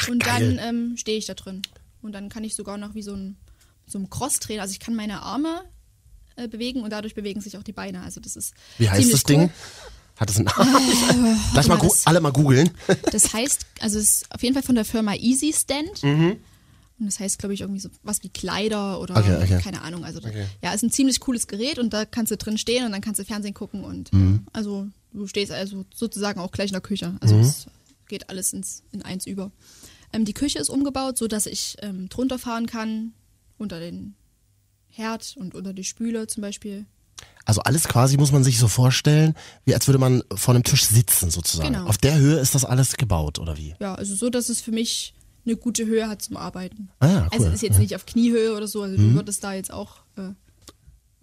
[0.09, 0.55] und geil.
[0.55, 1.61] dann ähm, stehe ich da drin.
[2.01, 3.35] Und dann kann ich sogar noch wie so ein,
[3.85, 4.61] so ein Cross drehen.
[4.61, 5.61] Also ich kann meine Arme
[6.39, 8.01] äh, bewegen und dadurch bewegen sich auch die Beine.
[8.01, 9.41] Also das ist Wie heißt das Ding?
[9.43, 9.49] cool.
[10.17, 11.39] Hat es einen Namen?
[11.53, 12.71] Lass mal das- alle mal googeln.
[13.11, 16.03] Das heißt, also es ist auf jeden Fall von der Firma Easy Stand.
[16.03, 19.61] Und das heißt, glaube ich, irgendwie so was wie Kleider oder Okay, okay.
[19.63, 20.03] keine Ahnung.
[20.03, 20.19] Also
[20.61, 23.19] ja, ist ein ziemlich cooles Gerät und da kannst du drin stehen und dann kannst
[23.21, 24.11] du Fernsehen gucken und
[24.51, 27.15] also du stehst also sozusagen auch gleich in der Küche.
[27.21, 27.67] Also es
[28.09, 29.51] geht alles ins, in eins über.
[30.11, 33.13] Ähm, die Küche ist umgebaut, so dass ich ähm, drunter fahren kann,
[33.57, 34.15] unter den
[34.89, 36.85] Herd und unter die Spüle zum Beispiel.
[37.45, 39.33] Also alles quasi muss man sich so vorstellen,
[39.65, 41.73] wie als würde man vor einem Tisch sitzen sozusagen.
[41.73, 41.85] Genau.
[41.87, 43.75] Auf der Höhe ist das alles gebaut oder wie?
[43.79, 45.13] Ja, also so, dass es für mich
[45.45, 46.89] eine gute Höhe hat zum Arbeiten.
[46.99, 47.27] Ah, cool.
[47.31, 50.29] Also ist jetzt nicht auf Kniehöhe oder so, also du würdest da jetzt auch äh,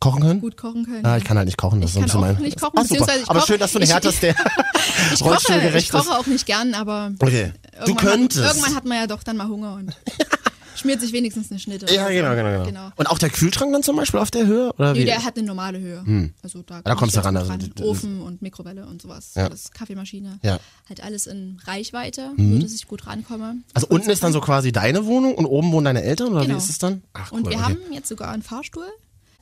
[0.01, 0.41] kochen können?
[0.41, 1.05] gut kochen können.
[1.05, 1.81] Ja, ich kann halt nicht kochen.
[1.81, 2.43] Das Ich ist so ein kann bisschen auch mein.
[2.45, 3.13] nicht kochen, Ach, super.
[3.29, 4.35] Aber koch- schön, dass du eine Härte hast, der
[5.15, 7.53] ich koche, ich koche auch nicht gern, aber Okay.
[7.85, 8.43] Du irgendwann könntest.
[8.45, 9.95] Hat, irgendwann hat man ja doch dann mal Hunger und
[10.77, 11.93] schmiert sich wenigstens eine Schnitte.
[11.93, 12.91] ja, genau, genau, genau, genau.
[12.97, 14.73] Und auch der Kühlschrank dann zum Beispiel auf der Höhe?
[14.75, 15.05] Oder Nee, wie?
[15.07, 16.33] der hat eine normale Höhe.
[16.43, 19.33] Also da, da kommst du ran, also die- Ofen und Mikrowelle und sowas.
[19.35, 19.47] Ja.
[19.47, 20.39] Alles Kaffeemaschine.
[20.43, 20.59] Ja.
[20.89, 23.57] Halt alles in Reichweite, so dass ich gut rankomme.
[23.75, 26.29] also unten ist dann so quasi deine Wohnung und oben wohnen deine Eltern?
[26.33, 26.59] Oder wie Genau.
[26.59, 27.03] ist es dann?
[27.13, 27.63] Ach, cool, Und wir okay.
[27.65, 28.85] haben jetzt sogar einen Fahrstuhl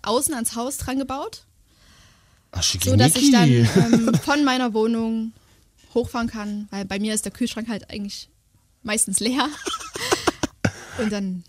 [0.02, 1.44] außen ans Haus dran gebaut,
[2.52, 5.32] Ach, so dass ich dann ähm, von meiner Wohnung
[5.94, 8.28] hochfahren kann, weil bei mir ist der Kühlschrank halt eigentlich
[8.82, 9.48] meistens leer.
[10.98, 11.44] Und dann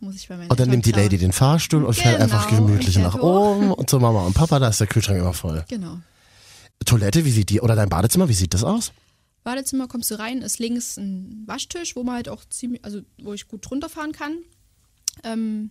[0.00, 1.02] muss ich bei meinen Und dann nimmt die schauen.
[1.02, 4.34] Lady den Fahrstuhl und fährt Genau, einfach gemütlich nach fährt oben und zu Mama und
[4.34, 5.64] Papa, da ist der Kühlschrank immer voll.
[5.68, 5.98] Genau.
[6.84, 7.60] Toilette, wie sieht die?
[7.60, 8.92] Oder dein Badezimmer, wie sieht das aus?
[9.42, 13.32] Badezimmer kommst du rein, ist links ein Waschtisch, wo man halt auch ziemlich, also wo
[13.34, 14.38] ich gut drunter fahren kann.
[15.22, 15.70] Ähm,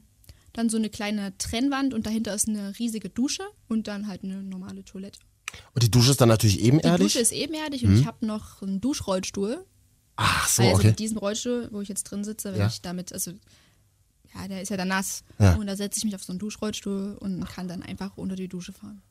[0.53, 4.43] dann so eine kleine Trennwand und dahinter ist eine riesige Dusche und dann halt eine
[4.43, 5.19] normale Toilette.
[5.73, 7.07] Und die Dusche ist dann natürlich Die ebenerdig?
[7.07, 9.65] Dusche ist ebenerdig und ich habe noch einen Duschrollstuhl.
[10.15, 10.87] Ach so, also okay.
[10.87, 12.67] mit diesem Rollstuhl, wo ich jetzt drin sitze, wenn Ja.
[12.67, 13.31] ich damit, also
[14.35, 15.23] ja, der ist ja dann nass.
[15.39, 15.55] Ja.
[15.55, 18.47] Und da setze ich mich auf so einen Duschrollstuhl und kann dann einfach unter die
[18.47, 19.01] Dusche fahren.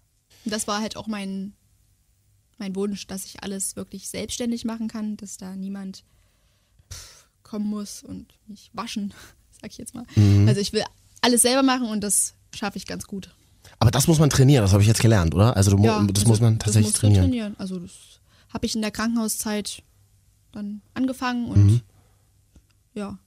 [0.45, 1.53] Und das war halt auch mein,
[2.59, 6.05] mein Wunsch, dass ich alles wirklich selbstständig machen kann, dass da niemand
[6.93, 9.13] pff, kommen muss und mich waschen,
[9.61, 10.05] sag ich jetzt mal.
[10.17, 10.47] Mhm.
[10.49, 10.83] Also ich will
[11.21, 13.35] alles selber machen und das schaffe ich ganz gut.
[13.79, 15.57] Aber das muss man trainieren, das habe ich jetzt gelernt, oder?
[15.57, 17.55] Also du, mu- das also muss man tatsächlich das musst du trainieren.
[17.59, 17.93] Also das
[18.53, 19.83] habe ich in der Krankenhauszeit
[20.53, 21.81] dann angefangen und Mhm.
[22.95, 23.19] ja.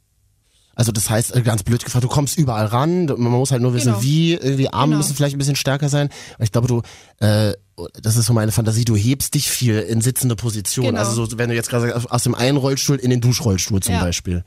[0.77, 3.73] Also das heißt, äh, ganz blöd gefragt, du kommst überall ran, man muss halt nur
[3.73, 4.03] wissen, Genau.
[4.03, 4.97] wie, irgendwie Arme Genau.
[4.97, 6.09] müssen vielleicht ein bisschen stärker sein.
[6.33, 6.81] Aber ich glaube, du,
[7.25, 7.53] äh,
[8.01, 10.87] das ist so meine Fantasie, du hebst dich viel in sitzende Position.
[10.87, 10.99] Genau.
[10.99, 13.93] Also so, wenn du jetzt gerade sagst, aus dem einen Rollstuhl in den Duschrollstuhl zum
[13.95, 14.01] Ja.
[14.01, 14.43] Beispiel.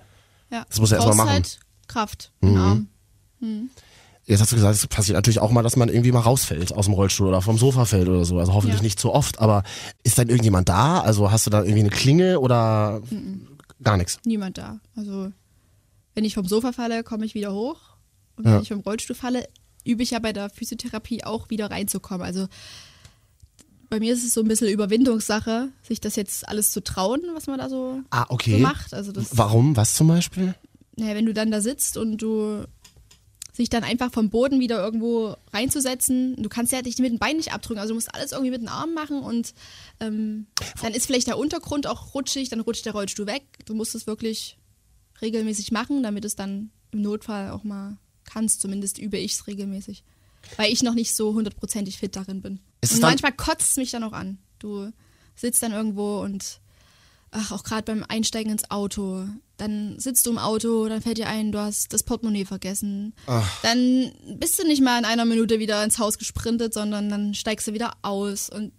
[0.50, 0.66] ja.
[0.68, 1.30] Das muss er erst mal Brauchst machen.
[1.30, 2.88] Halt Kraft im Arm.
[4.28, 6.84] Jetzt hast du gesagt, es passiert natürlich auch mal, dass man irgendwie mal rausfällt aus
[6.84, 8.38] dem Rollstuhl oder vom Sofa fällt oder so.
[8.38, 8.82] Also hoffentlich Ja.
[8.84, 9.62] nicht so oft, aber
[10.04, 11.00] ist dann irgendjemand da?
[11.00, 13.00] Also hast du da irgendwie eine Klinge oder
[13.82, 14.18] gar nichts?
[14.26, 14.80] Niemand da.
[14.94, 15.32] Also
[16.14, 17.78] wenn ich vom Sofa falle, komme ich wieder hoch.
[18.36, 18.54] Und Ja.
[18.56, 19.48] wenn ich vom Rollstuhl falle,
[19.84, 22.26] übe ich ja bei der Physiotherapie auch wieder reinzukommen.
[22.26, 22.48] Also
[23.88, 27.46] bei mir ist es so ein bisschen Überwindungssache, sich das jetzt alles zu trauen, was
[27.46, 28.58] man da so, Ah, so okay.
[28.60, 28.92] macht.
[28.92, 29.74] Also das, Warum?
[29.76, 30.54] Was zum Beispiel?
[30.96, 32.64] naja, wenn du dann da sitzt und du
[33.58, 37.36] sich dann einfach vom Boden wieder irgendwo reinzusetzen, du kannst ja dich mit dem Bein
[37.38, 39.52] nicht abdrücken, also du musst alles irgendwie mit den Armen machen und
[39.98, 40.46] ähm,
[40.80, 43.42] dann ist vielleicht der Untergrund auch rutschig, dann rutscht der Rollstuhl weg.
[43.66, 44.58] Du musst es wirklich
[45.20, 48.60] regelmäßig machen, damit es dann im Notfall auch mal kannst.
[48.60, 50.04] Zumindest übe ich es regelmäßig,
[50.56, 52.60] weil ich noch nicht so hundertprozentig fit darin bin.
[52.80, 54.38] Und manchmal kotzt es mich dann auch an.
[54.60, 54.92] Du
[55.34, 56.60] sitzt dann irgendwo und
[57.30, 61.28] ach, auch gerade beim Einsteigen ins Auto, dann sitzt du im Auto, dann fällt dir
[61.28, 63.14] ein, du hast das Portemonnaie vergessen.
[63.62, 67.66] Dann bist du nicht mal in einer Minute wieder ins Haus gesprintet, sondern dann steigst
[67.66, 68.48] du wieder aus.
[68.48, 68.72] Und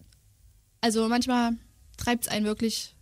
[0.81, 1.51] also manchmal
[1.97, 2.95] treibt es einen wirklich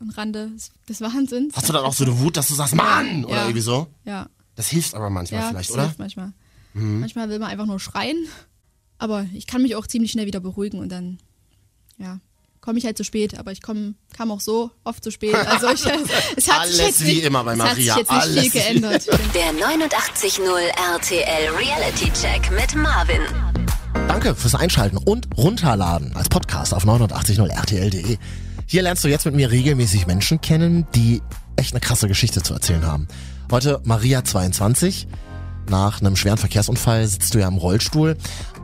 [0.00, 0.50] am Rande
[0.88, 1.56] des, Wahnsinns.
[1.56, 3.24] Hast du dann auch so eine Wut, dass du sagst, Mann!
[3.24, 3.42] Oder Ja.
[3.44, 3.88] irgendwie so?
[4.04, 5.82] Ja, Das hilft aber manchmal ja vielleicht, das oder?
[5.82, 5.86] Mhm.
[5.86, 6.32] hilft manchmal.
[6.74, 8.26] Manchmal will man einfach nur schreien.
[8.98, 11.18] Aber ich kann mich auch ziemlich schnell wieder beruhigen und dann,
[11.96, 12.20] ja,
[12.60, 13.38] komme ich halt zu spät.
[13.38, 15.34] Aber ich komm, kam auch so oft zu spät.
[15.34, 17.98] Also ich, es hat sich Alles jetzt wie nicht, immer bei es hat sich Maria,
[17.98, 19.06] jetzt nicht alles viel geändert.
[19.34, 20.42] Der 89.0
[20.94, 23.22] RTL Reality Check mit Marvin.
[24.08, 28.16] Danke fürs Einschalten und runterladen als Podcast auf 89.0rtl.de.
[28.66, 31.22] Hier lernst du jetzt mit mir regelmäßig Menschen kennen, die
[31.56, 33.08] echt eine krasse Geschichte zu erzählen haben.
[33.50, 35.08] Heute Maria 22.
[35.70, 38.16] Nach einem schweren Verkehrsunfall sitzt du ja im Rollstuhl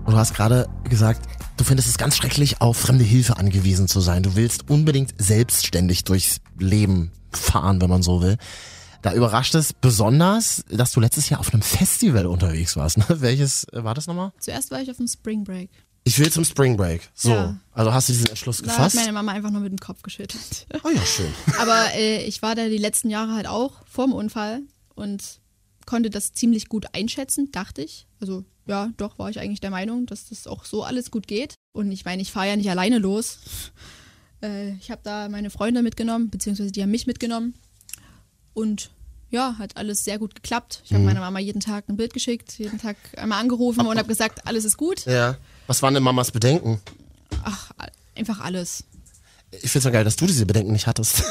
[0.05, 1.23] und du hast gerade gesagt,
[1.57, 4.23] du findest es ganz schrecklich, auf fremde Hilfe angewiesen zu sein.
[4.23, 8.37] Du willst unbedingt selbstständig durchs Leben fahren, wenn man so will.
[9.03, 12.97] Da überrascht es besonders, dass du letztes Jahr auf einem Festival unterwegs warst.
[12.99, 13.05] Ne?
[13.09, 14.33] Welches äh, war das nochmal?
[14.39, 15.71] Zuerst war ich auf dem Spring Break.
[16.05, 17.11] Ich will zum Spring Break.
[17.15, 17.31] So.
[17.31, 17.57] Ja.
[17.73, 18.97] Also hast du diesen Entschluss Da hat gefasst?
[18.97, 20.67] meine Mama einfach nur mit dem Kopf geschüttelt.
[20.85, 21.33] Oh ja, schön.
[21.59, 24.61] Aber äh, ich war da die letzten Jahre halt auch vorm Unfall
[24.95, 25.41] und
[25.87, 28.07] konnte das ziemlich gut einschätzen, dachte ich.
[28.21, 31.55] Also ja, doch war ich eigentlich der Meinung, dass das auch so alles gut geht.
[31.73, 33.39] Und ich meine, ich fahre ja nicht alleine los.
[34.43, 37.55] Äh, ich habe da meine Freunde mitgenommen, beziehungsweise die haben mich mitgenommen.
[38.53, 38.91] Und
[39.31, 40.83] ja, hat alles sehr gut geklappt.
[40.85, 41.07] Ich habe Mhm.
[41.07, 44.65] meiner Mama jeden Tag ein Bild geschickt, jeden Tag einmal angerufen und habe gesagt, alles
[44.67, 45.07] ist gut.
[45.07, 45.39] Ja.
[45.67, 46.81] Was waren denn Mamas Bedenken?
[47.43, 47.71] Ach,
[48.17, 48.85] einfach alles.
[49.63, 51.23] Ich find's ja geil, dass du diese Bedenken nicht hattest.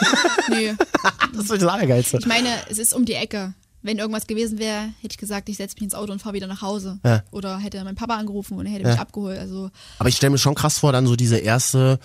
[0.50, 0.74] Nee.
[1.34, 2.18] das ist das Allergeilste.
[2.18, 3.54] Ich meine, es ist um die Ecke.
[3.84, 6.48] Wenn irgendwas gewesen wäre, hätte ich gesagt, ich setze mich ins Auto und fahre wieder
[6.48, 7.00] nach Hause.
[7.04, 7.22] Ja.
[7.32, 9.38] Oder hätte mein Papa angerufen und er hätte mich abgeholt.
[9.38, 9.70] Also
[10.00, 12.00] Aber ich stelle mir schon krass vor, dann so diese erste,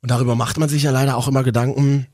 [0.00, 2.06] und darüber macht man sich ja leider auch immer Gedanken,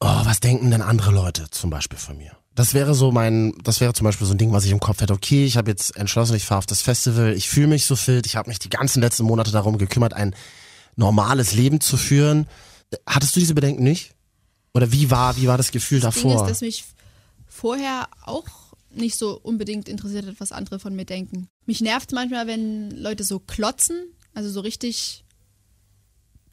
[0.00, 2.32] oh, was denken denn andere Leute zum Beispiel von mir?
[2.54, 5.00] Das wäre so mein, das wäre zum Beispiel so ein Ding, was ich im Kopf
[5.00, 5.12] hätte.
[5.12, 8.26] Okay, ich habe jetzt entschlossen, ich fahre auf das Festival, ich fühle mich so fit,
[8.26, 10.34] ich habe mich die ganzen letzten Monate darum gekümmert, ein
[10.96, 12.48] normales Leben zu führen.
[13.06, 14.14] Hattest du diese Bedenken nicht?
[14.74, 16.30] Oder wie war, wie war das Gefühl Das davor?
[16.32, 16.84] Ding ist, dass mich
[17.58, 18.46] vorher auch
[18.90, 21.48] nicht so unbedingt interessiert hat, was andere von mir denken.
[21.66, 25.24] Mich nervt manchmal, wenn Leute so klotzen, also so richtig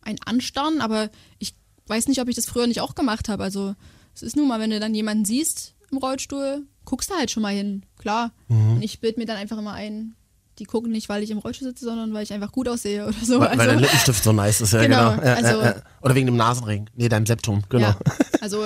[0.02, 1.54] ein Anstarren, aber ich
[1.88, 3.44] weiß nicht, ob ich das früher nicht auch gemacht habe.
[3.44, 3.76] Also
[4.16, 7.44] es ist nun mal, wenn du dann jemanden siehst im Rollstuhl, guckst du halt schon
[7.44, 8.32] mal hin, klar.
[8.48, 8.74] Mhm.
[8.78, 10.16] Und ich bild mir dann einfach immer ein,
[10.58, 13.18] die gucken nicht, weil ich im Rollstuhl sitze, sondern weil ich einfach gut aussehe oder
[13.24, 13.40] so.
[13.40, 15.12] weil, weil also, dein Lippenstift so nice ist, ja genau.
[15.12, 15.82] Genau, Ja, also- ja, ja.
[16.02, 16.90] Oder wegen dem Nasenring.
[16.96, 17.94] Nee, deinem Septum, genau.
[18.42, 18.66] Also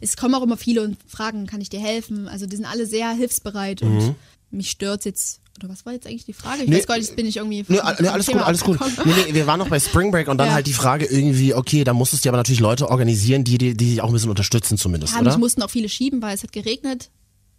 [0.00, 2.28] es kommen auch immer viele und fragen, kann ich dir helfen?
[2.28, 4.14] Also die sind alle sehr hilfsbereit und
[4.50, 6.62] mich stört jetzt, oder was war jetzt eigentlich die Frage?
[6.62, 6.72] Ich Mhm.
[6.72, 8.78] Nee, weiß gar nicht, jetzt bin ich irgendwie Nee, nee, alles gut, Thema alles gut.
[9.04, 10.54] Nee, nee, wir waren noch bei Spring Break und dann Ja.
[10.54, 13.90] halt die Frage irgendwie, okay, da musstest du aber natürlich Leute organisieren, die, die, die
[13.90, 15.38] dich auch ein bisschen unterstützen zumindest, Ja, mich oder?
[15.38, 17.10] mussten auch viele schieben, weil es hat geregnet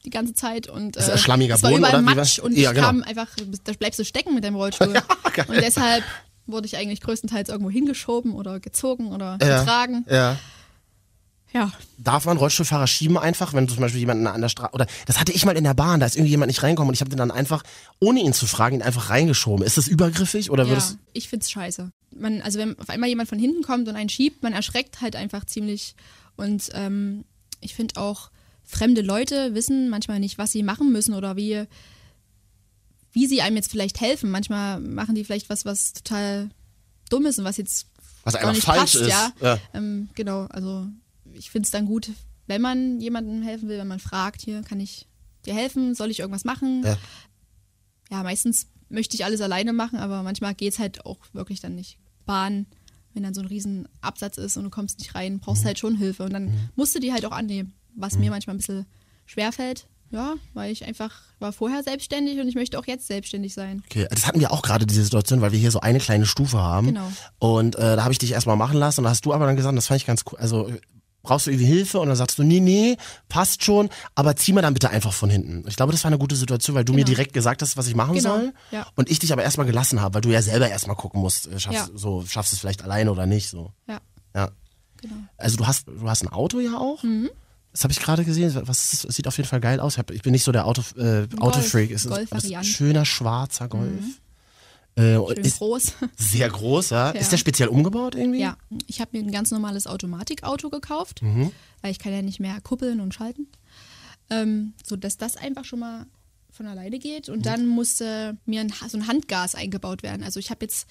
[0.06, 2.12] die ganze Zeit und äh, es war Boden, überall oder?
[2.12, 2.88] Wie Matsch war- und Ja, ich genau.
[2.88, 3.28] kam einfach,
[3.66, 4.94] da bleibst du stecken mit deinem Rollstuhl.
[5.48, 6.04] und deshalb
[6.48, 9.60] wurde ich eigentlich größtenteils irgendwo hingeschoben oder gezogen oder Ja.
[9.60, 10.06] getragen.
[10.10, 10.38] Ja.
[11.52, 15.20] Ja, Darf man Rollstuhlfahrer schieben einfach, wenn zum Beispiel jemanden an der Straße, oder das
[15.20, 17.10] hatte ich mal in der Bahn, da ist irgendwie jemand nicht reingekommen und ich habe
[17.10, 17.64] den dann einfach,
[18.00, 19.66] ohne ihn zu fragen, ihn einfach reingeschoben.
[19.66, 21.92] Ist das übergriffig oder ja würdest ich find's scheiße.
[22.16, 25.16] Man, also wenn auf einmal jemand von hinten kommt und einen schiebt, man erschreckt halt
[25.16, 25.96] einfach ziemlich.
[26.38, 27.26] Und ähm,
[27.62, 28.30] ich finde auch,
[28.64, 31.66] fremde Leute wissen manchmal nicht, was sie machen müssen oder wie,
[33.12, 34.32] wie sie einem jetzt vielleicht helfen.
[34.32, 36.50] Manchmal machen die vielleicht was, was total
[37.10, 37.88] dumm ist und was jetzt
[38.24, 39.10] was gar einfach nicht falsch passt, ist?
[39.10, 39.32] ja.
[39.42, 39.60] ja.
[39.74, 40.88] Ähm, genau, also
[41.34, 42.10] ich finde es dann gut,
[42.48, 45.08] wenn man jemandem helfen will, wenn man fragt, hier, kann ich
[45.46, 46.84] dir helfen, soll ich irgendwas machen?
[46.84, 46.98] Ja.
[48.12, 51.76] Ja, meistens möchte ich alles alleine machen, aber manchmal geht es halt auch wirklich dann
[51.76, 52.00] nicht.
[52.26, 52.66] Bahn,
[53.14, 55.40] wenn dann so ein riesen Absatz ist und du kommst nicht rein, Mhm.
[55.42, 58.56] brauchst halt schon Hilfe und dann musst du die halt auch annehmen, was mir manchmal
[58.56, 58.86] ein bisschen
[59.26, 59.88] schwerfällt.
[60.12, 63.84] Ja, weil ich einfach war vorher selbstständig und ich möchte auch jetzt selbstständig sein.
[63.86, 66.58] Okay, das hatten wir auch gerade diese Situation, weil wir hier so eine kleine Stufe
[66.58, 66.88] haben.
[66.88, 67.12] Genau.
[67.38, 69.56] Und äh, da habe ich dich erstmal machen lassen und da hast du aber dann
[69.56, 70.40] gesagt, das fand ich ganz cool.
[70.40, 70.72] Also
[71.22, 74.62] brauchst du irgendwie Hilfe und dann sagst du, nee, nee, passt schon, aber zieh mir
[74.62, 75.66] dann bitte einfach von hinten.
[75.68, 77.08] Ich glaube, das war eine gute Situation, weil du mir Genau.
[77.16, 78.54] direkt gesagt hast, was ich machen Genau, soll.
[78.72, 78.88] ja.
[78.96, 81.60] Und ich dich aber erstmal gelassen habe, weil du ja selber erstmal gucken musst, äh,
[81.60, 81.98] schaffst, Ja.
[81.98, 83.50] so, schaffst du es vielleicht alleine oder nicht.
[83.50, 83.74] So.
[83.88, 84.00] Ja,
[84.36, 84.50] Ja.
[85.02, 85.16] genau.
[85.38, 87.04] Also du hast, du hast ein Auto ja auch.
[87.72, 88.52] Das habe ich gerade gesehen.
[88.68, 89.94] Was ist, sieht auf jeden Fall geil aus.
[89.94, 91.92] Ich, hab, ich bin nicht so der Auto, äh, Autofreak.
[91.92, 94.04] Es ist, ein schöner schwarzer Golf.
[94.98, 95.94] Äh, ist groß.
[96.18, 97.08] sehr groß, ja.
[97.14, 97.20] Ja.
[97.20, 98.40] Ist der speziell umgebaut irgendwie?
[98.42, 101.52] Ja, ich habe mir ein ganz normales Automatikauto gekauft, Mhm.
[101.82, 103.48] weil ich kann ja nicht mehr kuppeln und schalten.
[104.30, 106.06] Ähm, so dass das einfach schon mal
[106.52, 107.28] von alleine geht.
[107.28, 107.34] Mhm.
[107.36, 110.24] Und dann musste mir ein, so ein Handgas eingebaut werden.
[110.24, 110.88] Also ich habe jetzt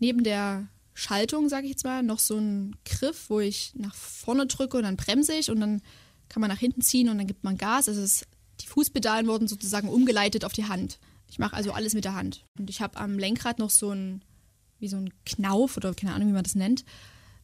[0.00, 4.46] neben der Schaltung, sage ich jetzt mal, noch so einen Griff, wo ich nach vorne
[4.46, 5.80] drücke und dann bremse ich und dann
[6.28, 7.88] kann man nach hinten ziehen und dann gibt man Gas.
[7.88, 8.24] Also es,
[8.60, 10.98] die Fußpedalen wurden sozusagen umgeleitet auf die Hand.
[11.34, 12.44] Ich mache also alles mit der Hand.
[12.60, 14.22] Und ich habe am Lenkrad noch so ein,
[14.78, 16.84] wie so ein Knauf oder keine Ahnung, wie man das nennt,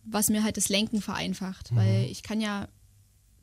[0.04, 1.74] was mir halt das Lenken vereinfacht.
[1.74, 2.68] Weil ich kann ja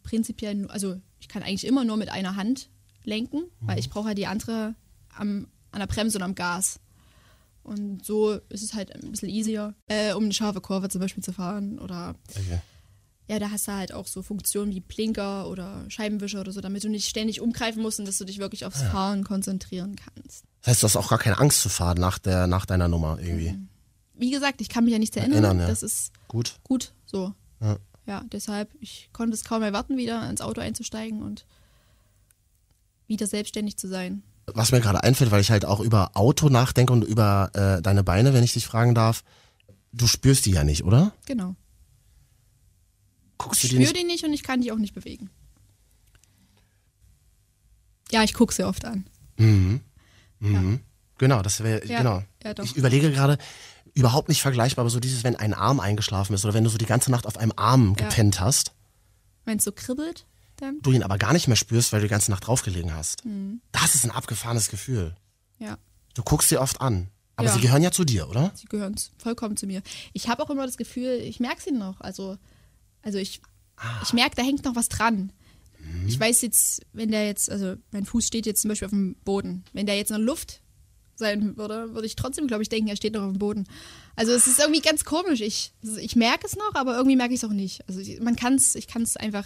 [0.03, 2.69] prinzipiell, also ich kann eigentlich immer nur mit einer Hand
[3.03, 4.75] lenken, weil ich brauche ja die andere
[5.13, 6.79] am, an der Bremse und am Gas.
[7.63, 11.25] Und so ist es halt ein bisschen easier, äh, um eine scharfe Kurve zum Beispiel
[11.25, 11.77] zu fahren.
[11.77, 12.61] Oder Okay.
[13.27, 16.83] Ja, da hast du halt auch so Funktionen wie Blinker oder Scheibenwischer oder so, damit
[16.83, 20.45] du nicht ständig umgreifen musst und dass du dich wirklich aufs Fahren konzentrieren kannst.
[20.61, 23.19] Das heißt, du hast auch gar keine Angst zu fahren nach, der, nach deiner Nummer
[23.21, 23.57] irgendwie.
[24.13, 25.43] Wie gesagt, ich kann mich ja nichts erinnern.
[25.43, 25.67] Erinnern, ja.
[25.67, 26.59] Das ist Gut.
[26.63, 27.33] gut so.
[27.59, 27.77] Ja.
[28.05, 31.45] Ja, deshalb, ich konnte es kaum erwarten, wieder ins Auto einzusteigen und
[33.07, 34.23] wieder selbstständig zu sein.
[34.45, 38.05] Was mir gerade einfällt, weil ich halt auch über Auto nachdenke und über äh, deine
[38.05, 39.25] Beine, wenn ich dich fragen darf.
[39.91, 41.11] Du spürst die ja nicht, oder?
[41.25, 41.55] Genau.
[43.37, 45.29] Guckst Ich du die spüre die nicht und ich kann die auch nicht bewegen.
[48.11, 49.05] Ja, ich gucke sie oft an.
[49.37, 49.81] Mhm.
[51.17, 52.23] Genau, das wäre, Ja, genau.
[52.43, 52.63] ja, doch.
[52.63, 53.37] ich überlege gerade,
[53.93, 56.77] überhaupt nicht vergleichbar, aber so dieses, wenn ein Arm eingeschlafen ist oder wenn du so
[56.77, 58.05] die ganze Nacht auf einem Arm Ja.
[58.07, 58.71] gepennt hast,
[59.45, 60.25] Wenn es so kribbelt,
[60.57, 60.79] dann?
[60.81, 63.25] du ihn aber gar nicht mehr spürst, weil du die ganze Nacht draufgelegen hast.
[63.25, 63.61] Mhm.
[63.71, 65.15] Das ist ein abgefahrenes Gefühl.
[65.59, 65.77] Ja,
[66.13, 67.09] Du guckst sie oft an.
[67.35, 67.53] Aber Ja.
[67.53, 68.51] sie gehören ja zu dir, oder?
[68.55, 69.83] sie gehören vollkommen zu mir.
[70.13, 72.01] Ich habe auch immer das Gefühl, ich merke sie noch.
[72.01, 72.37] Also,
[73.01, 73.41] also ich,
[73.77, 73.99] Ah.
[74.03, 75.31] ich merke, da hängt noch was dran.
[75.79, 76.07] Mhm.
[76.07, 79.15] Ich weiß jetzt, wenn der jetzt, also mein Fuß steht jetzt zum Beispiel auf dem
[79.23, 79.63] Boden.
[79.73, 80.61] Wenn der jetzt in der Luft
[81.15, 83.65] sein würde, würde ich trotzdem, glaube ich, denken, er steht noch auf dem Boden.
[84.15, 85.41] Also es ist irgendwie ganz komisch.
[85.41, 87.87] Ich, ich merke es noch, aber irgendwie merke ich es auch nicht.
[87.87, 89.45] Also man kann es, ich kann es einfach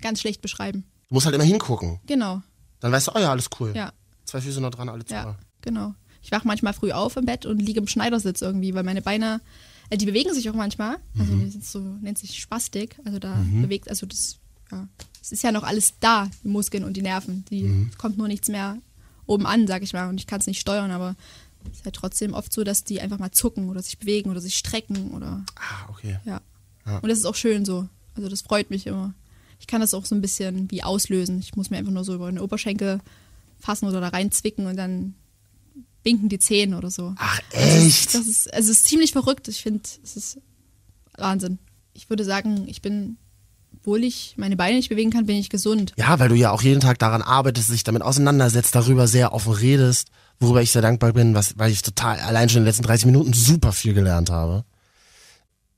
[0.00, 0.84] ganz schlecht beschreiben.
[1.08, 2.00] Du musst halt immer hingucken.
[2.06, 2.42] Genau,
[2.80, 3.72] Dann weißt du, oh ja, alles cool.
[3.74, 3.92] ja,
[4.26, 5.38] Zwei Füße noch dran, alles ja, super.
[5.62, 5.94] genau.
[6.22, 9.40] Ich wache manchmal früh auf im Bett und liege im Schneidersitz irgendwie, weil meine Beine,
[9.96, 10.96] die bewegen sich auch manchmal.
[11.18, 11.40] Also Mhm.
[11.44, 12.98] die sind so, nennt sich Spastik.
[13.04, 14.38] Also da bewegt, also das,
[14.70, 14.88] ja,
[15.22, 17.44] es ist ja noch alles da, die Muskeln und die Nerven.
[17.50, 17.90] Die Mhm.
[17.98, 18.78] kommt nur nichts mehr
[19.26, 20.08] oben an, sag ich mal.
[20.08, 21.16] Und ich kann es nicht steuern, aber
[21.70, 24.40] es ist halt trotzdem oft so, dass die einfach mal zucken oder sich bewegen oder
[24.40, 26.18] sich strecken oder Ah, okay.
[26.24, 26.40] ja.
[26.86, 26.98] Ja.
[26.98, 27.88] Und das ist auch schön so.
[28.16, 29.14] Also das freut mich immer.
[29.60, 31.38] Ich kann das auch so ein bisschen wie auslösen.
[31.40, 33.00] Ich muss mir einfach nur so über den Oberschenkel
[33.58, 35.14] fassen oder da reinzwicken und dann
[36.04, 37.14] winken die Zähne oder so.
[37.18, 38.14] Ach, Das ist, echt?
[38.14, 39.48] das ist, also es ist ziemlich verrückt.
[39.48, 40.38] Ich finde, es ist
[41.16, 41.58] Wahnsinn.
[41.92, 43.16] Ich würde sagen, ich bin,
[43.76, 45.92] obwohl ich meine Beine nicht bewegen kann, bin ich gesund.
[45.96, 49.52] Ja, weil du ja auch jeden Tag daran arbeitest, dich damit auseinandersetzt, darüber sehr offen
[49.52, 50.08] redest,
[50.40, 53.06] worüber ich sehr dankbar bin, was, weil ich total allein schon in den letzten 30
[53.06, 54.64] Minuten super viel gelernt habe.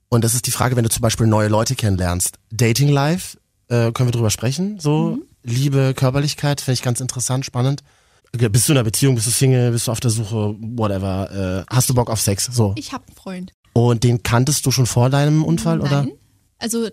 [0.09, 2.39] Und das ist die Frage, wenn du zum Beispiel neue Leute kennenlernst.
[2.51, 3.37] Dating Life,
[3.67, 4.79] äh, können wir drüber sprechen?
[4.79, 7.83] So, Liebe, Körperlichkeit, finde ich ganz interessant, spannend.
[8.31, 11.73] Bist du in einer Beziehung, bist du Single, bist du auf der Suche, whatever, äh,
[11.73, 12.45] hast du Bock auf Sex?
[12.45, 12.73] So.
[12.75, 13.53] Ich habe einen Freund.
[13.73, 16.03] Und den kanntest du schon vor deinem Unfall, oder?
[16.03, 16.13] Nein.
[16.59, 16.89] Also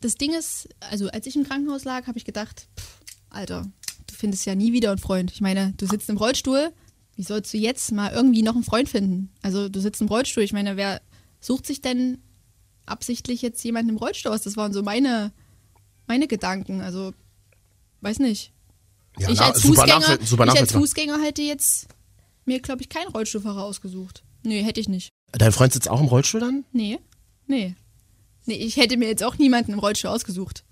[0.00, 3.66] das Ding ist, also als ich im Krankenhaus lag, habe ich gedacht, pff, Alter,
[4.06, 5.30] du findest ja nie wieder einen Freund.
[5.32, 6.72] Ich meine, du sitzt im Rollstuhl,
[7.16, 9.30] wie sollst du jetzt mal irgendwie noch einen Freund finden?
[9.42, 11.00] Also du sitzt im Rollstuhl, ich meine, wer
[11.40, 12.18] sucht sich denn
[12.86, 14.42] absichtlich jetzt jemanden im Rollstuhl aus?
[14.42, 15.32] Das waren so meine,
[16.06, 16.80] meine Gedanken.
[16.80, 17.12] Also,
[18.00, 18.52] weiß nicht.
[19.18, 20.72] Ja, ich, na, als Fußgänger, ich als.
[20.72, 21.88] Fußgänger hätte jetzt
[22.44, 24.22] mir, glaube ich, keinen Rollstuhlfahrer ausgesucht.
[24.42, 25.10] Nee, hätte ich nicht.
[25.32, 26.64] Dein Freund sitzt auch im Rollstuhl dann?
[26.72, 26.98] Nee,
[27.46, 27.74] nee.
[28.46, 30.64] Nee, ich hätte mir jetzt auch niemanden im Rollstuhl ausgesucht.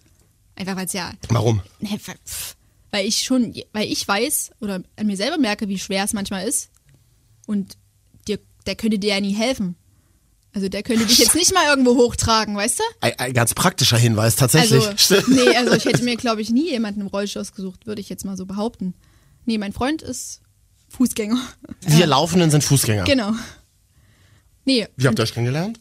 [0.56, 1.62] Einfach weil es ja, Warum?
[1.80, 2.56] ne, pf,
[2.90, 6.48] weil ich schon, weil ich weiß oder an mir selber merke, wie schwer es manchmal
[6.48, 6.70] ist.
[7.46, 7.76] Und
[8.26, 9.76] dir, der könnte dir ja nie helfen.
[10.58, 12.82] Also der könnte dich jetzt nicht mal irgendwo hochtragen, weißt du?
[13.00, 14.84] Ein, ein ganz praktischer Hinweis, tatsächlich.
[14.88, 18.08] Also, nee, also ich hätte mir, glaube ich, nie jemanden im Rollstuhl ausgesucht, würde ich
[18.08, 18.94] jetzt mal so behaupten.
[19.44, 20.40] Nee, mein Freund ist
[20.88, 21.38] Fußgänger.
[21.82, 23.04] Wir Laufenden sind Fußgänger.
[23.04, 23.34] Genau.
[24.64, 25.78] Nee, Wie habt ihr euch kennengelernt?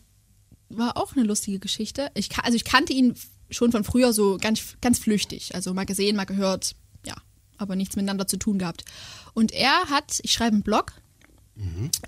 [0.69, 2.11] war auch eine lustige Geschichte.
[2.13, 3.15] Ich, also ich kannte ihn
[3.49, 5.55] schon von früher so ganz, ganz flüchtig.
[5.55, 7.15] Also mal gesehen, mal gehört, ja,
[7.57, 8.85] aber nichts miteinander zu tun gehabt.
[9.33, 10.93] Und er hat, ich schreibe einen Blog,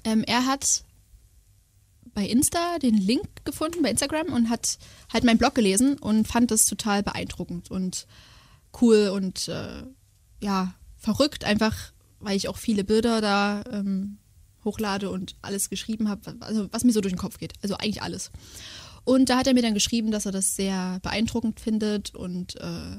[0.03, 0.83] ähm, er hat
[2.19, 4.77] bei Insta den Link gefunden, bei Instagram und hat
[5.11, 8.07] halt meinen Blog gelesen und fand das total beeindruckend und
[8.81, 9.83] cool und äh,
[10.41, 14.17] ja, verrückt einfach, weil ich auch viele Bilder da ähm,
[14.65, 17.53] hochlade und alles geschrieben habe, also was mir so durch den Kopf geht.
[17.61, 18.31] Also eigentlich alles.
[19.05, 22.97] Und da hat er mir dann geschrieben, dass er das sehr beeindruckend findet und äh,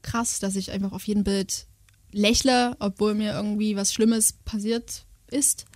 [0.00, 1.66] krass, dass ich einfach auf jedem Bild
[2.10, 5.66] lächle, obwohl mir irgendwie was Schlimmes passiert ist.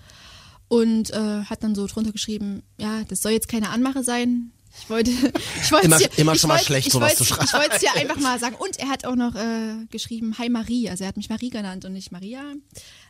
[0.70, 4.52] Und äh, hat dann so drunter geschrieben, ja, das soll jetzt keine Anmache sein.
[4.80, 5.11] Ich wollte,
[5.62, 7.44] ich wollte Immer- dir, immer ich schon mal wollte- schlecht, sowas zu schreiben.
[7.44, 8.54] Ich wollte es dir einfach mal sagen.
[8.54, 10.88] Und er hat auch noch äh, geschrieben, Hi Marie.
[10.88, 12.40] Also er hat mich Marie genannt und nicht Maria.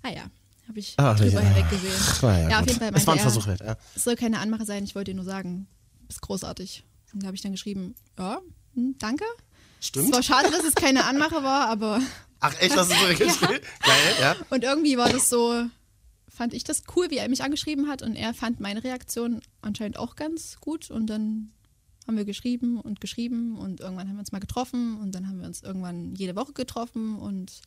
[0.03, 0.23] Ah ja,
[0.69, 1.49] habe ich Ah, drüber ja.
[1.51, 1.93] hinweggesehen.
[2.23, 3.77] Ja, ja, auf jeden Fall Es war ein er, Versuch wert, ja.
[3.95, 5.67] es soll keine Anmache sein, ich wollte dir nur sagen,
[6.01, 6.83] du bist großartig.
[7.13, 8.41] Und da habe ich dann geschrieben, ja,
[8.75, 9.25] hm, danke.
[9.81, 10.15] Es Stimmt.
[10.15, 12.01] war schade, dass es keine Anmache war, aber
[12.41, 13.61] Ach echt, das ist so geschrieben?
[13.83, 14.37] Geil, ja.
[14.49, 15.65] und irgendwie war das so,
[16.41, 19.99] fand ich das cool, wie er mich angeschrieben hat und er fand meine Reaktion anscheinend
[19.99, 21.51] auch ganz gut und dann
[22.09, 25.41] haben wir geschrieben und geschrieben und irgendwann haben wir uns mal getroffen und dann haben
[25.41, 27.61] wir uns irgendwann jede Woche getroffen und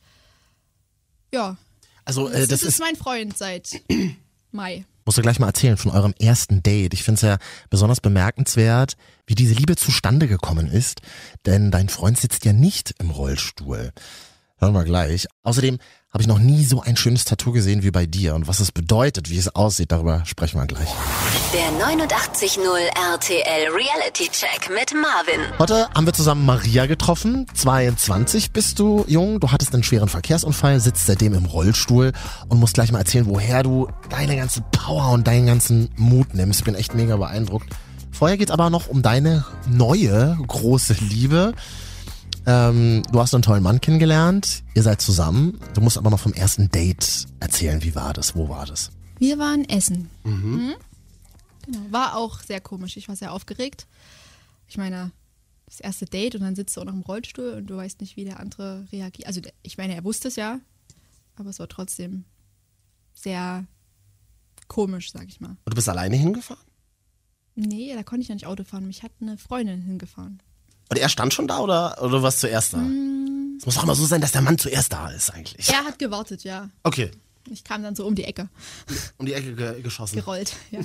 [1.32, 1.56] ja,
[2.04, 3.80] Also das, äh, das ist ist, mein Freund seit
[4.50, 4.84] Mai.
[5.04, 6.94] musst du gleich mal erzählen von eurem ersten Date.
[6.94, 7.38] Ich finde es ja
[7.70, 8.96] besonders bemerkenswert,
[9.28, 11.00] wie diese Liebe zustande gekommen ist,
[11.46, 13.92] denn dein Freund sitzt ja nicht im Rollstuhl.
[14.56, 15.28] Hören wir gleich.
[15.44, 15.78] Außerdem
[16.14, 18.70] habe ich noch nie so ein schönes Tattoo gesehen wie bei dir und was es
[18.70, 20.88] bedeutet, wie es aussieht, darüber sprechen wir gleich.
[21.52, 22.60] Der 89.0
[23.14, 25.40] RTL Reality Check mit Marvin.
[25.58, 27.48] Heute haben wir zusammen Maria getroffen.
[27.52, 32.12] 22 bist du jung, du hattest einen schweren Verkehrsunfall, sitzt seitdem im Rollstuhl
[32.48, 36.60] und musst gleich mal erzählen, woher du deine ganze Power und deinen ganzen Mut nimmst.
[36.60, 37.68] Ich bin echt mega beeindruckt.
[38.12, 41.54] Vorher geht's aber noch um deine neue große Liebe.
[42.46, 45.58] Ähm, du hast einen tollen Mann kennengelernt, ihr seid zusammen.
[45.74, 47.82] Du musst aber noch vom ersten Date erzählen.
[47.82, 48.36] Wie war das?
[48.36, 48.90] Wo war das?
[49.18, 50.10] Wir waren essen.
[50.24, 50.74] Mhm.
[51.64, 51.78] Genau.
[51.90, 52.96] War auch sehr komisch.
[52.96, 53.86] Ich war sehr aufgeregt.
[54.68, 55.12] Ich meine,
[55.66, 58.16] das erste Date und dann sitzt du auch noch im Rollstuhl und du weißt nicht,
[58.16, 59.26] wie der andere reagiert.
[59.26, 60.60] Also, ich meine, er wusste es ja,
[61.36, 62.24] aber es war trotzdem
[63.14, 63.64] sehr
[64.68, 65.50] komisch, sag ich mal.
[65.50, 66.62] Und du bist alleine hingefahren?
[67.54, 68.86] Nee, da konnte ich ja nicht Auto fahren.
[68.86, 70.42] Mich hat eine Freundin hingefahren.
[70.88, 72.82] Und er stand schon da oder, oder warst zuerst da?
[73.58, 75.68] Es muss doch immer so sein, dass der Mann zuerst da ist eigentlich.
[75.68, 76.68] Er hat gewartet, ja.
[76.82, 77.10] Okay.
[77.50, 78.48] Ich kam dann so um die Ecke
[79.18, 80.16] Um die Ecke ge geschossen.
[80.16, 80.54] gerollt.
[80.70, 80.80] Ja.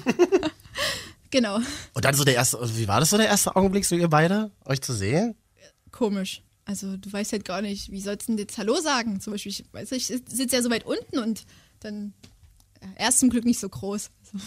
[1.31, 1.59] genau.
[1.93, 4.09] Und dann so der erste, also wie war das so der erste Augenblick, so ihr
[4.09, 5.35] beide, euch zu sehen?
[5.91, 6.43] komisch.
[6.65, 9.19] Also du weißt halt gar nicht, wie sollst du denn jetzt Hallo sagen?
[9.21, 11.45] Zum Beispiel, ich weiß nicht, ich sitze ja so weit unten und
[11.79, 12.13] dann,
[12.95, 14.11] er ist zum Glück nicht so groß.
[14.33, 14.45] Also,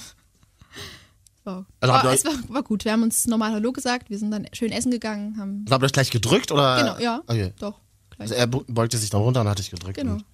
[1.44, 2.84] War, Also euch- es war, war gut.
[2.84, 5.64] Wir haben uns normal Hallo gesagt, wir sind dann schön essen gegangen, haben.
[5.70, 6.78] Habt ihr euch gleich gedrückt oder?
[6.80, 7.20] Genau, ja.
[7.26, 7.52] Okay.
[7.58, 7.80] Doch.
[8.10, 8.20] Gleich.
[8.30, 9.96] Also er be- beugte sich dann runter und hat dich gedrückt.
[9.96, 10.12] Genau.
[10.14, 10.24] Und-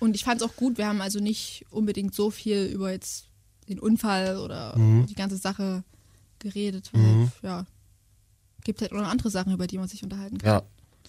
[0.00, 3.26] Und ich fand es auch gut, wir haben also nicht unbedingt so viel über jetzt
[3.68, 5.06] den Unfall oder Mhm.
[5.06, 5.84] die ganze Sache
[6.38, 6.90] geredet.
[6.94, 7.66] Weil, ja,
[8.64, 10.48] gibt halt auch noch andere Sachen, über die man sich unterhalten kann.
[10.48, 10.62] Ja.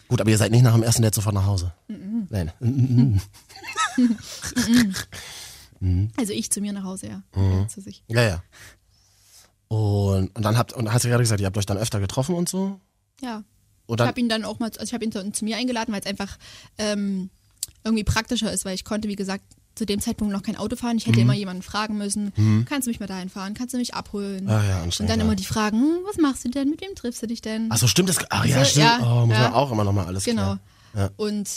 [0.09, 1.71] Gut, aber ihr seid nicht nach dem ersten Date sofort nach Hause.
[2.29, 2.51] Nein.
[5.79, 6.11] Mhm.
[6.15, 7.23] Also ich zu mir nach Hause, ja.
[7.35, 7.61] Mhm.
[7.61, 8.03] ja zu sich.
[8.07, 8.43] Ja, ja.
[9.73, 12.35] Und, und dann habt, und hast du gerade gesagt, ihr habt euch dann öfter getroffen
[12.35, 12.79] und so?
[13.21, 13.43] Ja.
[13.85, 15.93] Und Ich habe ihn dann auch mal, also ich habe ihn dann zu mir eingeladen,
[15.93, 16.37] weil es einfach
[16.77, 17.29] ähm,
[17.85, 19.43] irgendwie praktischer ist, weil ich konnte, wie gesagt,
[19.75, 20.97] zu dem Zeitpunkt noch kein Auto fahren.
[20.97, 21.23] Ich hätte Mhm.
[21.23, 22.33] immer jemanden fragen müssen,
[22.67, 24.49] kannst du mich mal dahin fahren, kannst du mich abholen?
[24.49, 25.23] Ah ja, Und dann ja.
[25.25, 27.67] immer die Fragen, hm, was machst du denn, mit wem triffst du dich denn?
[27.69, 28.17] Ach so, stimmt das?
[28.29, 28.85] Ach ja, Also, stimmt.
[28.85, 29.43] ja, oh, muss ja.
[29.43, 30.57] man auch immer nochmal alles Genau.
[31.15, 31.49] Und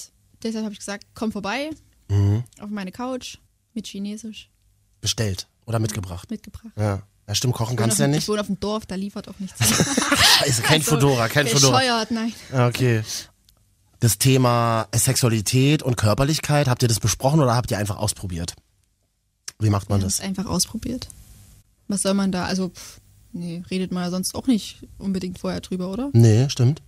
[0.44, 1.70] deshalb habe ich gesagt, komm vorbei
[2.08, 2.44] Mhm.
[2.60, 3.38] auf meine Couch
[3.72, 4.50] mit Chinesisch
[5.00, 6.30] Bestellt oder mitgebracht.
[6.30, 6.72] mitgebracht.
[6.76, 7.02] Ja.
[7.26, 8.20] Ja, stimmt, kochen kannst du ja nicht.
[8.22, 9.58] Ich wohne auf dem Dorf, da liefert auch nichts.
[10.38, 11.78] Scheiße, kein Also, Fedora, kein Fedora.
[11.78, 12.32] Bescheuert, nein.
[12.52, 13.02] Ja, Okay.
[14.00, 18.54] Das Thema Sexualität und Körperlichkeit, habt ihr das besprochen oder habt ihr einfach ausprobiert?
[19.58, 20.20] Wie macht man haben das?
[20.20, 21.08] einfach ausprobiert.
[21.88, 22.44] Was soll man da?
[22.44, 23.00] Also, pff,
[23.32, 26.10] nee, redet man ja sonst auch nicht unbedingt vorher drüber, oder?
[26.12, 26.82] Nee, stimmt.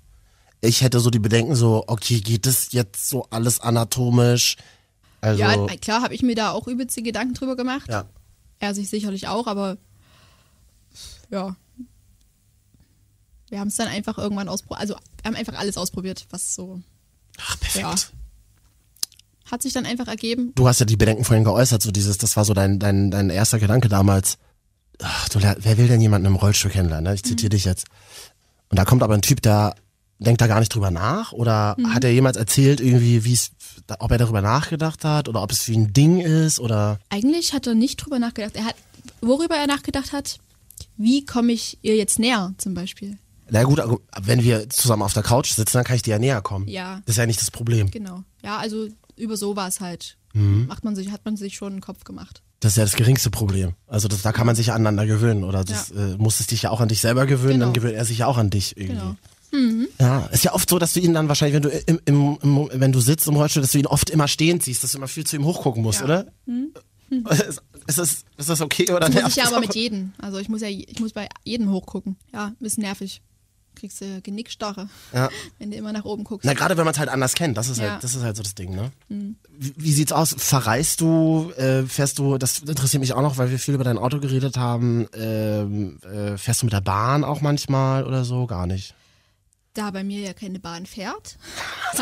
[0.61, 4.57] Ich hätte so die Bedenken so, okay, geht das jetzt so alles anatomisch?
[5.22, 7.89] Also, Ja, klar habe ich mir da auch übelste Gedanken drüber gemacht.
[7.89, 8.05] ja.
[8.59, 9.76] Er sich sicherlich auch, aber
[11.30, 11.56] ja.
[13.48, 14.80] Wir haben es dann einfach irgendwann ausprobiert.
[14.80, 16.80] Also, wir haben einfach alles ausprobiert, was so.
[17.38, 17.82] Ach, perfekt.
[17.84, 17.94] Ja.
[19.50, 20.50] Hat sich dann einfach ergeben.
[20.56, 23.30] Du hast ja die Bedenken vorhin geäußert, so dieses, das war so dein, dein, dein
[23.30, 24.38] erster Gedanke damals.
[25.00, 27.04] Ach, du, wer will denn jemanden im Rollstuhl kennenlernen?
[27.04, 27.14] Ne?
[27.14, 27.28] Ich Mhm.
[27.28, 27.86] zitiere dich jetzt.
[28.70, 29.76] Und da kommt aber ein Typ, der
[30.18, 31.30] denkt da gar nicht drüber nach?
[31.32, 31.94] Oder Mhm.
[31.94, 33.52] hat er jemals erzählt, irgendwie, wie es,
[34.00, 36.98] ob er darüber nachgedacht hat oder ob es wie ein Ding ist oder?
[37.10, 38.56] Eigentlich hat er nicht drüber nachgedacht.
[38.56, 38.74] Er hat,
[39.20, 40.38] worüber er nachgedacht hat,
[40.97, 43.18] wie komme ich ihr jetzt näher, zum Beispiel.
[43.51, 43.80] Na gut,
[44.22, 46.66] wenn wir zusammen auf der Couch sitzen, dann kann ich dir ja näher kommen.
[46.68, 47.01] Ja.
[47.07, 47.90] Das ist ja nicht das Problem.
[47.90, 48.22] Genau.
[48.42, 50.16] Ja, also über sowas halt.
[50.34, 50.66] Mhm.
[50.66, 52.42] Macht man sich, hat man sich schon einen Kopf gemacht.
[52.61, 53.74] Das ist ja das geringste Problem.
[53.86, 55.44] Also das, da kann man sich aneinander gewöhnen.
[55.44, 56.14] Oder das Ja.
[56.14, 57.84] äh, musstest dich ja auch an dich selber gewöhnen, dann Genau.
[57.84, 58.97] gewöhnt er sich ja auch an dich irgendwie.
[58.97, 59.16] Genau.
[60.01, 62.68] Ja, ist ja oft so, dass du ihn dann wahrscheinlich, wenn du im, im, im
[62.74, 65.09] wenn du sitzt im Rollstuhl, dass du ihn oft immer stehend siehst, dass du immer
[65.09, 66.05] viel zu ihm hochgucken musst, Ja.
[66.05, 66.26] oder?
[67.49, 70.12] Ist, ist, das, ist das okay oder Das muss nervt ich ja aber mit jedem.
[70.18, 72.16] Also ich muss ja, ich muss bei jedem hochgucken.
[72.32, 73.22] Ja, ist nervig.
[73.74, 75.28] Kriegst du Genickstarre, Ja.
[75.59, 76.47] wenn du immer nach oben guckst.
[76.47, 77.84] Na, gerade wenn man es halt anders kennt, das ist Ja.
[77.84, 77.91] Mhm.
[77.93, 78.91] halt, das ist halt so das Ding, ne?
[79.09, 80.34] Wie, wie sieht's aus?
[80.39, 83.99] Verreist du, äh, fährst du, das interessiert mich auch noch, weil wir viel über dein
[83.99, 88.47] Auto geredet haben, ähm, äh, fährst du mit der Bahn auch manchmal oder so?
[88.47, 88.95] Gar nicht.
[89.74, 91.37] Da bei mir ja keine Bahn fährt,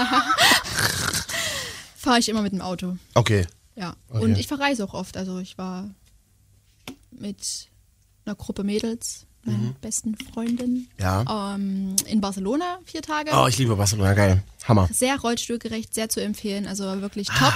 [1.97, 2.97] fahre ich immer mit dem Auto.
[3.14, 3.47] Okay.
[3.76, 3.96] Ja.
[4.08, 4.24] Okay.
[4.24, 5.16] Und ich verreise auch oft.
[5.16, 5.90] Also ich war
[7.10, 7.68] mit
[8.24, 10.88] einer Gruppe Mädels, meinen besten Freundinnen, Mhm.
[10.98, 11.54] Ja.
[11.54, 13.30] ähm, in Barcelona vier Tage.
[13.34, 14.42] Oh, ich liebe Barcelona, geil.
[14.66, 14.88] Hammer.
[14.92, 16.66] Sehr rollstuhlgerecht, sehr zu empfehlen.
[16.66, 17.52] Also wirklich top.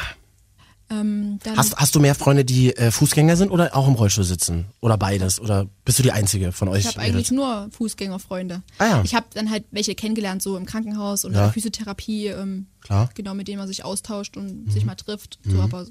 [0.90, 1.58] Ähm, dann Ah.
[1.58, 4.66] Hast, hast du mehr Freunde, die äh, Fußgänger sind oder auch im Rollstuhl sitzen?
[4.80, 5.38] Oder beides?
[5.40, 6.80] Oder bist du die Einzige von euch?
[6.80, 8.62] ich habe eigentlich nur Fußgängerfreunde.
[8.78, 9.02] Ah ja.
[9.04, 11.50] Ich habe dann halt welche kennengelernt, so im Krankenhaus und Ja.
[11.50, 13.04] Physiotherapie, ähm, Klar.
[13.06, 13.10] Mhm.
[13.14, 15.38] genau, mit denen man sich austauscht und sich mal trifft.
[15.44, 15.86] So, aber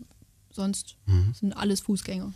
[0.58, 0.95] sonst
[1.39, 2.34] sind alles Fußgänger.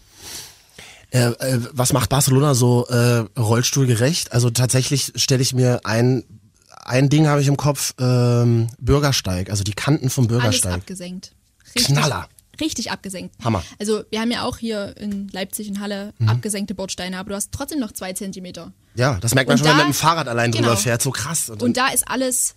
[1.12, 4.32] Äh, äh, was macht Barcelona so äh, rollstuhlgerecht?
[4.32, 6.24] Also tatsächlich stelle ich mir ein,
[6.70, 10.74] ein Ding habe ich im Kopf, ähm, Bürgersteig, also die Kanten vom Alles Bürgersteig.
[10.76, 11.34] abgesenkt.
[11.76, 12.30] Knaller.
[12.62, 13.36] Richtig abgesenkt.
[13.44, 13.60] Hammer.
[13.60, 13.64] Mhm.
[13.80, 17.52] Also wir haben ja auch hier in Leipzig in Halle abgesenkte Bordsteine, aber du hast
[17.52, 18.72] trotzdem noch zwei Zentimeter.
[18.96, 20.80] Ja, das merkt man Und schon, wenn man da- mit dem Fahrrad allein drüber genau.
[20.80, 21.50] fährt, so krass.
[21.50, 22.56] Und, Und da ist alles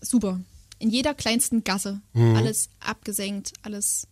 [0.00, 0.38] super.
[0.78, 2.00] In jeder kleinsten Gasse.
[2.12, 2.36] Mhm.
[2.36, 4.06] Alles abgesenkt, alles.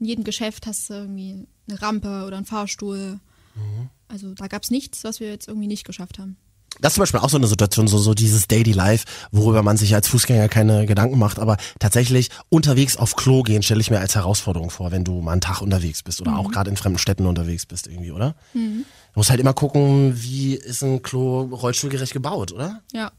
[0.00, 3.20] In jedem Geschäft hast du irgendwie eine Rampe oder einen Fahrstuhl.
[3.54, 3.90] Mhm.
[4.08, 6.36] Also da gab es nichts, was wir jetzt irgendwie nicht geschafft haben.
[6.80, 9.76] das ist zum Beispiel auch so eine Situation, so, so dieses Daily Life, worüber man
[9.76, 13.98] sich als Fußgänger keine Gedanken macht, aber tatsächlich unterwegs auf Klo gehen stelle ich mir
[13.98, 16.98] als Herausforderung vor, wenn du mal einen Tag unterwegs bist oder auch gerade in fremden
[16.98, 18.36] Städten unterwegs bist irgendwie, oder?
[18.54, 18.84] Du
[19.14, 22.82] musst halt immer gucken, wie ist ein Klo rollstuhlgerecht gebaut, oder?
[22.92, 23.12] Ja,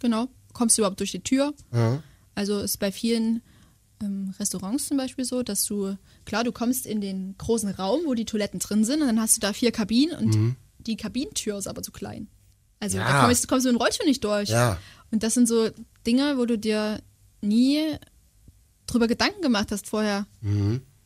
[0.00, 0.28] genau.
[0.52, 1.52] Kommst du überhaupt durch die Tür?
[2.34, 3.42] Also ist bei vielen
[4.38, 8.24] Restaurants zum Beispiel so, dass du, klar, du kommst in den großen Raum, wo die
[8.24, 11.82] Toiletten drin sind und dann hast du da vier Kabinen und die Kabinentür ist aber
[11.82, 12.28] zu klein.
[12.80, 13.08] Also Ja.
[13.08, 14.48] da kommst, kommst du mit dem Rollstuhl nicht durch.
[14.50, 14.78] Ja.
[15.10, 15.70] Und das sind so
[16.06, 17.00] Dinge, wo du dir
[17.40, 17.96] nie
[18.86, 20.26] drüber Gedanken gemacht hast vorher.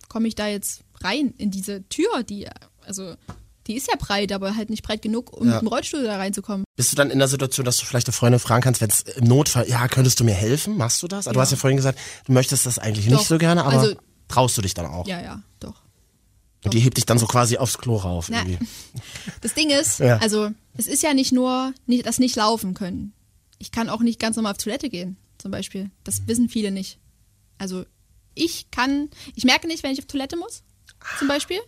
[0.09, 2.49] Komme ich da jetzt rein in diese Tür, die,
[2.87, 3.15] also
[3.69, 5.55] die ist ja breit, aber halt nicht breit genug, um Ja.
[5.55, 6.65] mit dem Rollstuhl da reinzukommen.
[6.77, 9.03] Bist du dann in der Situation, dass du vielleicht eine Freundin fragen kannst, wenn es
[9.03, 10.77] im Notfall, ja, könntest du mir helfen?
[10.77, 11.27] Machst du das?
[11.29, 11.43] Also Du Ja.
[11.43, 13.27] hast ja vorhin gesagt, du möchtest das eigentlich nicht Doch.
[13.27, 13.95] so gerne, aber Also-
[14.27, 15.07] traust du dich dann auch?
[15.07, 15.83] Ja, ja, doch.
[16.65, 18.29] Und die hebt dich dann so quasi aufs Klo rauf.
[18.31, 18.59] Na, irgendwie.
[19.43, 20.19] Das Ding ist, Ja.
[20.19, 23.13] also es ist ja nicht nur nicht, das nicht laufen können.
[23.59, 25.91] Ich kann auch nicht ganz normal auf Toilette gehen, zum Beispiel.
[26.05, 26.99] Das wissen viele nicht.
[27.59, 27.85] Also
[28.35, 30.63] ich kann, ich merke nicht, wenn ich auf Toilette muss,
[31.19, 31.59] zum Beispiel.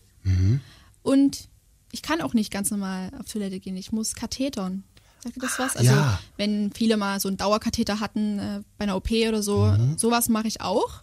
[1.03, 1.49] Und
[1.93, 3.77] ich kann auch nicht ganz normal auf Toilette gehen.
[3.77, 4.85] Ich muss kathetern.
[5.23, 5.77] Sagt ihr das was?
[5.77, 6.19] Also Ja.
[6.37, 10.49] wenn viele mal so einen Dauerkatheter hatten äh, bei einer OP oder so, sowas mache
[10.49, 11.03] ich auch.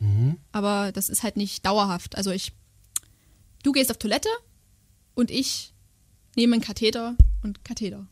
[0.51, 2.15] Aber das ist halt nicht dauerhaft.
[2.17, 2.51] Also ich,
[3.63, 4.29] du gehst auf Toilette
[5.13, 5.73] und ich
[6.35, 8.07] nehme einen Katheter und Katheter.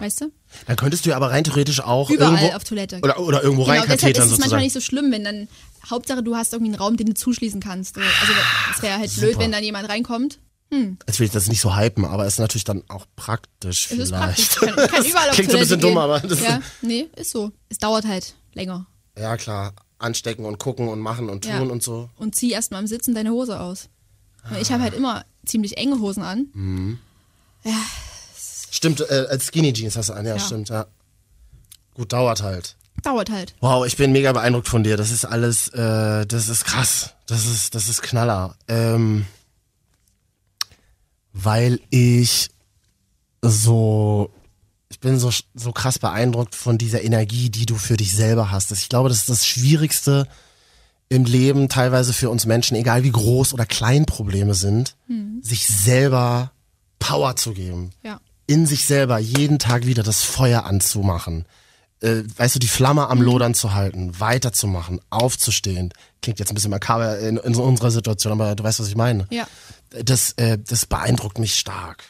[0.00, 0.32] Weißt du?
[0.66, 2.98] Dann könntest du ja aber rein theoretisch auch Überall irgendwo, auf Toilette.
[3.02, 5.48] Oder, oder irgendwo Genau, deshalb ist reinkathetern es manchmal nicht so schlimm, wenn dann,
[5.88, 7.96] Hauptsache du hast irgendwie einen Raum, den du zuschließen kannst.
[7.96, 8.08] Also
[8.74, 9.44] es wäre halt blöd, super.
[9.44, 10.38] wenn dann jemand reinkommt.
[10.70, 13.98] Jetzt will ich das nicht so hypen, aber es ist natürlich dann auch praktisch Es
[13.98, 14.56] ist vielleicht.
[14.56, 14.68] praktisch.
[14.68, 15.88] Ich kann, kann überall auf Klingt so ein bisschen gehen.
[15.94, 17.52] dumm, aber das Ja, nee, ist so.
[17.70, 18.86] Es dauert halt länger.
[19.18, 19.72] Ja, klar.
[19.98, 21.60] Anstecken und gucken und machen und tun Ja.
[21.60, 22.10] und so.
[22.16, 23.88] Und zieh erstmal im Sitzen deine Hose aus.
[24.48, 26.48] Weil Ich habe halt immer ziemlich enge Hosen an.
[26.52, 26.98] Mhm.
[28.70, 30.40] Stimmt, äh, als Skinny Jeans hast du an, ja, Ja.
[30.40, 30.86] stimmt, ja.
[31.94, 32.76] Gut, dauert halt.
[33.02, 33.54] Dauert halt.
[33.60, 34.96] Wow, ich bin mega beeindruckt von dir.
[34.96, 37.14] Das ist alles, äh, das ist krass.
[37.26, 38.56] Das ist, das ist Knaller.
[38.68, 39.26] Ähm,
[41.44, 42.50] weil ich
[43.42, 44.30] so,
[44.88, 48.72] ich bin so, so krass beeindruckt von dieser Energie, die du für dich selber hast.
[48.72, 50.26] Ich glaube, das ist das Schwierigste
[51.08, 54.94] im Leben, teilweise für uns Menschen, egal wie groß oder klein Probleme sind,
[55.40, 56.52] sich selber
[56.98, 58.20] Power zu geben Ja.
[58.46, 61.46] in sich selber jeden Tag wieder das Feuer anzumachen.
[62.00, 65.92] Äh, weißt du, die Flamme am Lodern zu halten, weiterzumachen, aufzustehen.
[66.22, 69.26] Klingt jetzt ein bisschen makaber in, in unserer Situation, aber du weißt, was ich meine.
[69.30, 69.46] Ja.
[69.90, 72.04] Das, äh, das beeindruckt mich stark.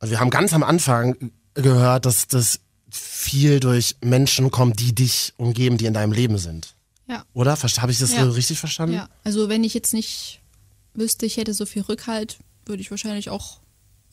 [0.00, 2.60] Und wir haben ganz am Anfang gehört, dass das
[2.90, 6.74] viel durch Menschen kommt, die dich umgeben, die in deinem Leben sind.
[7.08, 7.24] Ja.
[7.34, 7.56] Oder?
[7.56, 8.24] Habe ich das Ja.
[8.24, 8.94] so richtig verstanden?
[8.96, 9.08] Ja.
[9.24, 10.40] Also wenn ich jetzt nicht
[10.94, 13.58] wüsste, ich hätte so viel Rückhalt, würde ich wahrscheinlich auch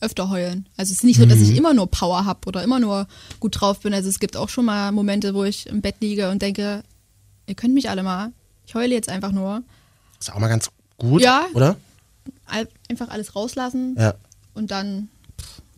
[0.00, 0.68] öfter heulen.
[0.76, 1.44] Also es ist nicht so, dass Mhm.
[1.50, 3.06] ich immer nur Power habe oder immer nur
[3.40, 3.94] gut drauf bin.
[3.94, 6.82] Also es gibt auch schon mal Momente, wo ich im Bett liege und denke,
[7.46, 8.32] ihr könnt mich alle mal.
[8.66, 9.62] Ich heule jetzt einfach nur.
[10.20, 11.46] Ist auch mal ganz gut, Ja.
[11.54, 11.76] oder?
[12.46, 14.14] Einfach alles rauslassen Ja.
[14.54, 15.08] und dann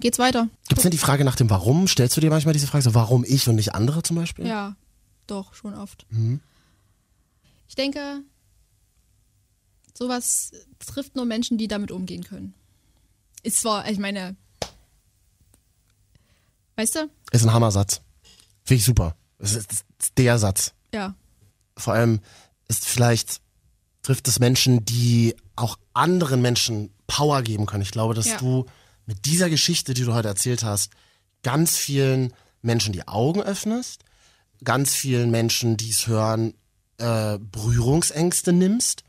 [0.01, 0.49] geht's weiter.
[0.69, 1.89] Gibt es denn die Frage nach dem Warum?
[1.89, 4.47] Stellst du dir manchmal diese Frage, so warum ich und nicht andere zum Beispiel?
[4.47, 4.77] Ja,
[5.27, 6.07] doch, schon oft.
[6.11, 6.41] Mhm.
[7.69, 8.21] Ich denke,
[9.97, 12.55] sowas trifft nur Menschen, die damit umgehen können.
[13.43, 14.37] Ist zwar, ich meine,
[16.77, 17.11] weißt du?
[17.33, 18.01] Ist ein Hammersatz.
[18.65, 19.17] Finde ich super.
[19.39, 20.73] Es ist, es ist der Satz.
[20.93, 21.15] Ja,
[21.77, 22.21] Vor allem
[22.69, 23.41] ist vielleicht,
[24.03, 27.83] trifft es Menschen, die auch anderen Menschen Power geben können.
[27.83, 28.37] Ich glaube, dass Ja.
[28.39, 28.67] du
[29.07, 30.91] mit dieser Geschichte, die du heute erzählt hast,
[31.43, 32.33] ganz vielen
[32.63, 34.03] Menschen die Augen öffnest,
[34.65, 36.55] ganz vielen Menschen, die es hören,
[36.99, 39.03] äh, Berührungsängste nimmst.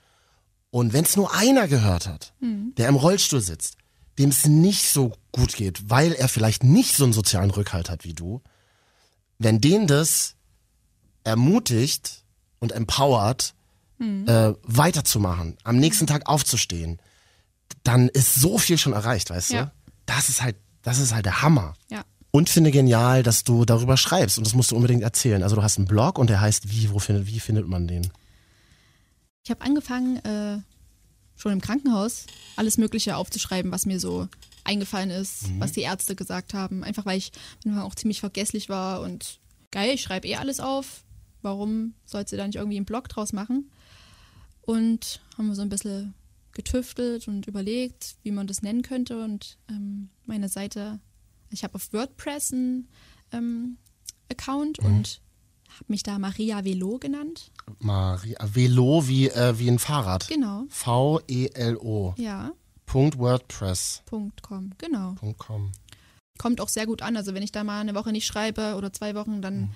[0.70, 3.78] Und wenn es nur einer gehört hat, der im Rollstuhl sitzt,
[4.20, 8.04] dem es nicht so gut geht, weil er vielleicht nicht so einen sozialen Rückhalt hat
[8.04, 8.42] wie du,
[9.40, 10.36] wenn den das
[11.24, 12.24] ermutigt
[12.60, 13.54] und empowert,
[14.00, 17.00] äh, weiterzumachen, am nächsten Tag aufzustehen,
[17.84, 19.66] dann ist so viel schon erreicht, weißt Ja.
[19.66, 19.72] du?
[20.06, 21.74] Das ist halt, das ist halt der Hammer.
[21.90, 22.04] ja.
[22.32, 25.42] Und finde genial, dass du darüber schreibst und das musst du unbedingt erzählen.
[25.42, 28.12] Also du hast einen Blog und der heißt wie, wo findet, wie findet man den?
[29.44, 30.60] Ich habe angefangen, äh,
[31.36, 32.26] schon im Krankenhaus
[32.56, 34.28] alles Mögliche aufzuschreiben, was mir so
[34.66, 36.84] eingefallen ist, was die Ärzte gesagt haben.
[36.84, 37.32] Einfach weil ich
[37.64, 39.40] manchmal auch ziemlich vergesslich war und
[39.72, 41.04] geil, ich schreibe eh alles auf.
[41.42, 43.72] Warum sollst du da nicht irgendwie einen Blog draus machen?
[44.68, 46.14] Und haben wir so ein bisschen
[46.52, 49.24] getüftelt und überlegt, wie man das nennen könnte.
[49.24, 51.00] Und ähm, meine Seite,
[51.50, 52.90] ich habe auf WordPress einen
[53.32, 53.78] ähm,
[54.30, 55.22] Account und
[55.70, 57.52] habe mich da Maria Velo genannt.
[57.80, 60.28] Maria, Velo wie, äh, wie ein Fahrrad.
[60.28, 60.66] Genau.
[60.70, 62.14] V-E-L-O.
[62.18, 62.52] Ja,
[62.86, 64.02] Punkt WordPress.
[64.06, 65.14] Punkt .com, genau.
[65.14, 65.72] Punkt com.
[66.38, 67.16] Kommt auch sehr gut an.
[67.16, 69.72] Also wenn ich da mal eine Woche nicht schreibe oder zwei Wochen, Mhm.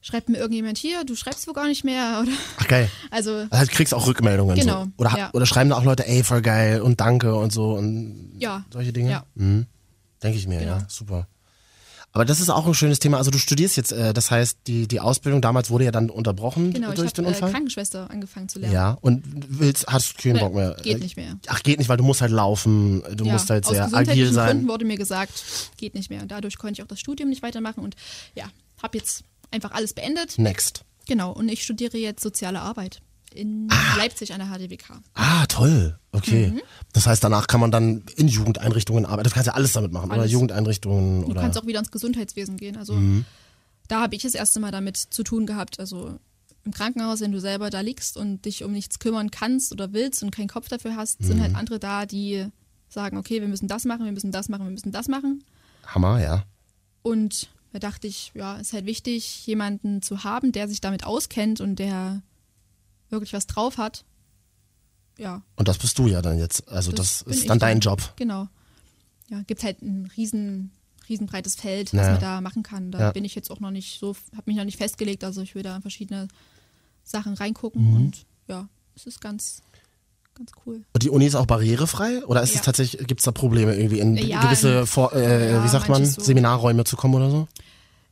[0.00, 2.20] Schreibt mir irgendjemand hier, du schreibst wohl gar nicht mehr.
[2.22, 2.90] Oder Ach geil.
[3.10, 4.56] also Also du kriegst auch Rückmeldungen.
[4.58, 4.90] Genau, So.
[4.98, 5.30] Oder, ja.
[5.32, 8.64] oder schreiben da auch Leute, ey, voll geil und danke und so und ja.
[8.72, 9.10] solche Dinge?
[9.10, 9.24] Ja.
[9.34, 9.66] Mhm.
[10.22, 10.72] Denke ich mir, Genau.
[10.78, 10.86] ja.
[10.88, 11.26] Super.
[12.12, 13.18] Aber das ist auch ein schönes Thema.
[13.18, 16.72] Also du studierst jetzt, äh, das heißt, die, die Ausbildung damals wurde ja dann unterbrochen
[16.72, 17.50] Genau, ich durch den habe äh, Unfall.
[17.52, 18.74] Krankenschwester angefangen zu lernen.
[18.74, 20.74] ja, und willst, hast keinen Nee, Bock mehr.
[20.82, 21.36] geht Äh, nicht mehr.
[21.48, 24.22] Ach, geht nicht, weil du musst halt laufen, du ja, musst halt aus sehr gesundheitlichen
[24.22, 24.48] agil sein.
[24.48, 25.44] Gründen wurde mir gesagt,
[25.76, 26.22] geht nicht mehr.
[26.22, 27.94] Und dadurch konnte ich auch das Studium nicht weitermachen und
[28.34, 28.46] ja,
[28.82, 30.38] habe jetzt einfach alles beendet.
[30.38, 30.84] Next.
[31.06, 33.00] Genau, und ich studiere jetzt soziale Arbeit
[33.34, 33.68] in
[33.98, 35.00] Leipzig an der HDWK.
[35.14, 35.98] Ah, toll.
[36.12, 36.48] Okay.
[36.52, 36.60] Mhm.
[36.94, 39.28] Das heißt, danach kann man dann in Jugendeinrichtungen arbeiten.
[39.28, 40.20] Du kannst ja alles damit machen, oder?
[40.20, 40.32] Alles.
[40.32, 41.42] Jugendeinrichtungen Du oder.
[41.42, 42.76] kannst auch wieder ins Gesundheitswesen gehen.
[42.76, 43.24] Also Mhm.
[43.86, 45.78] da habe ich das erste Mal damit zu tun gehabt.
[45.78, 46.18] Also
[46.64, 50.22] im Krankenhaus, wenn du selber da liegst und dich um nichts kümmern kannst oder willst
[50.22, 51.42] und keinen Kopf dafür hast, sind Mhm.
[51.42, 52.46] halt andere da, die
[52.88, 55.44] sagen, okay, wir müssen das machen, wir müssen das machen, wir müssen das machen.
[55.86, 56.44] Hammer, ja.
[57.02, 61.60] Und da dachte ich, ja, ist halt wichtig, jemanden zu haben, der sich damit auskennt
[61.60, 62.22] und der
[63.10, 64.04] wirklich was drauf hat.
[65.18, 65.42] Ja.
[65.56, 66.68] Und das bist du ja dann jetzt.
[66.68, 68.12] Also das, bin ist dann dein Job.
[68.16, 68.48] Genau.
[69.28, 70.70] Ja, gibt halt ein riesen,
[71.08, 72.90] riesenbreites Feld, was man da machen kann.
[72.90, 73.12] Da Ja.
[73.12, 75.24] bin ich jetzt auch noch nicht so, habe mich noch nicht festgelegt.
[75.24, 76.28] Also ich will da in verschiedene
[77.04, 77.96] Sachen reingucken Mhm.
[77.96, 79.62] und ja, es ist ganz,
[80.38, 80.82] ganz cool.
[80.92, 82.24] Und die Uni ist auch barrierefrei?
[82.24, 82.62] Oder ist es Ja.
[82.62, 85.88] tatsächlich, gibt es da Probleme irgendwie in Ja, gewisse, in- Vor, äh, ja, wie sagt
[85.88, 86.20] man, so.
[86.22, 87.48] Seminarräume zu kommen oder so?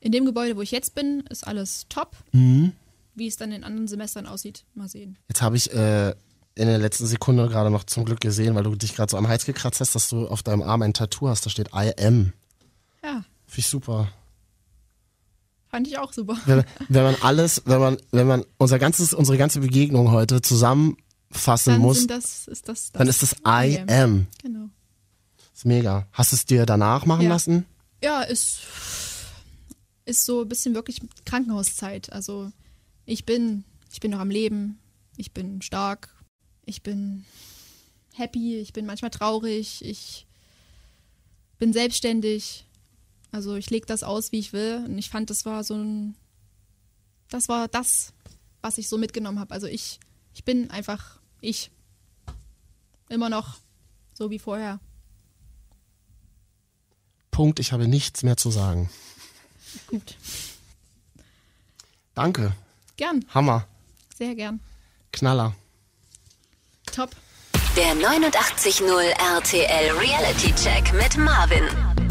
[0.01, 2.17] In dem Gebäude, wo ich jetzt bin, ist alles top.
[2.33, 2.73] Mhm.
[3.15, 5.17] Wie es dann in anderen Semestern aussieht, mal sehen.
[5.29, 8.75] Jetzt habe ich äh, in der letzten Sekunde gerade noch zum Glück gesehen, weil du
[8.75, 11.47] dich gerade so am Hals gekratzt hast, dass du auf deinem Arm ein Tattoo hast,
[11.47, 12.33] da steht I am.
[13.03, 14.09] Ja, Finde ich super.
[15.69, 16.37] fand ich auch super.
[16.47, 20.41] Wenn, wenn man alles, wenn man, wenn man unser ganzes, unsere ganze Begegnung heute
[21.31, 22.93] zusammenfassen Dann muss, sind das, ist das, das.
[22.93, 24.27] dann ist es I am.
[24.43, 24.69] Genau.
[25.55, 26.07] ist mega.
[26.13, 27.29] Hast du es dir danach machen Ja.
[27.31, 27.67] lassen?
[28.03, 28.61] Ja, ist,
[30.05, 32.13] ist so ein bisschen wirklich Krankenhauszeit.
[32.13, 32.51] Also
[33.07, 34.79] ich bin, ich bin noch am Leben,
[35.17, 36.15] ich bin stark,
[36.65, 37.25] ich bin
[38.15, 40.27] happy, ich bin manchmal traurig, ich
[41.59, 42.65] bin selbstständig.
[43.33, 44.85] Also ich lege das aus, wie ich will.
[44.87, 46.15] Und ich fand, das war so ein,
[47.29, 48.13] das war das,
[48.63, 49.53] was ich so mitgenommen habe.
[49.55, 50.01] Also ich,
[50.37, 51.71] ich bin einfach ich.
[53.09, 53.57] Immer noch
[54.13, 54.81] so wie vorher.
[57.31, 58.91] Punkt, ich habe nichts mehr zu sagen.
[59.87, 60.17] Gut.
[62.15, 62.53] Danke.
[62.99, 63.67] Gern, Hammer.
[64.15, 64.61] sehr gern.
[65.11, 65.55] Knaller.
[66.93, 67.11] Top.
[67.75, 69.03] Der 89.0
[69.37, 71.65] RTL Reality Check mit Marvin.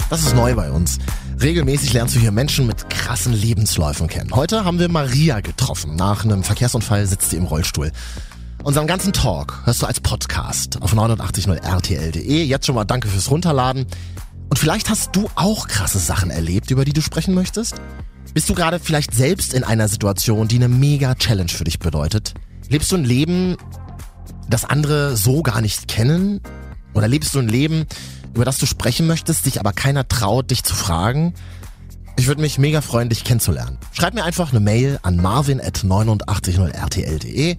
[0.09, 0.97] Das ist neu bei uns.
[1.41, 4.33] Regelmäßig lernst du hier Menschen mit krassen Lebensläufen kennen.
[4.33, 5.95] Heute haben wir Maria getroffen.
[5.95, 7.91] Nach einem Verkehrsunfall sitzt sie im Rollstuhl.
[8.63, 12.43] Unseren ganzen Talk hörst du als Podcast auf 890rtl.de.
[12.43, 13.85] Jetzt schon mal danke fürs Runterladen.
[14.49, 17.75] Und vielleicht hast du auch krasse Sachen erlebt, über die du sprechen möchtest?
[18.33, 22.33] Bist du gerade vielleicht selbst in einer Situation, die eine mega Challenge für dich bedeutet?
[22.69, 23.57] Lebst du ein Leben,
[24.49, 26.39] das andere so gar nicht kennen?
[26.93, 27.85] Oder lebst du ein Leben,
[28.35, 31.33] über das du sprechen möchtest, dich aber keiner traut, dich zu fragen?
[32.17, 33.77] Ich würde mich mega freuen, dich kennenzulernen.
[33.91, 37.57] Schreib mir einfach eine Mail an marvin at 890rtl.de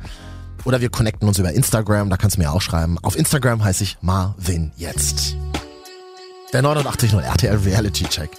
[0.64, 2.99] oder wir connecten uns über Instagram, da kannst du mir auch schreiben.
[3.03, 5.37] Auf Instagram heiße ich Marvin jetzt.
[6.53, 8.31] Der 890 RTL Reality Check.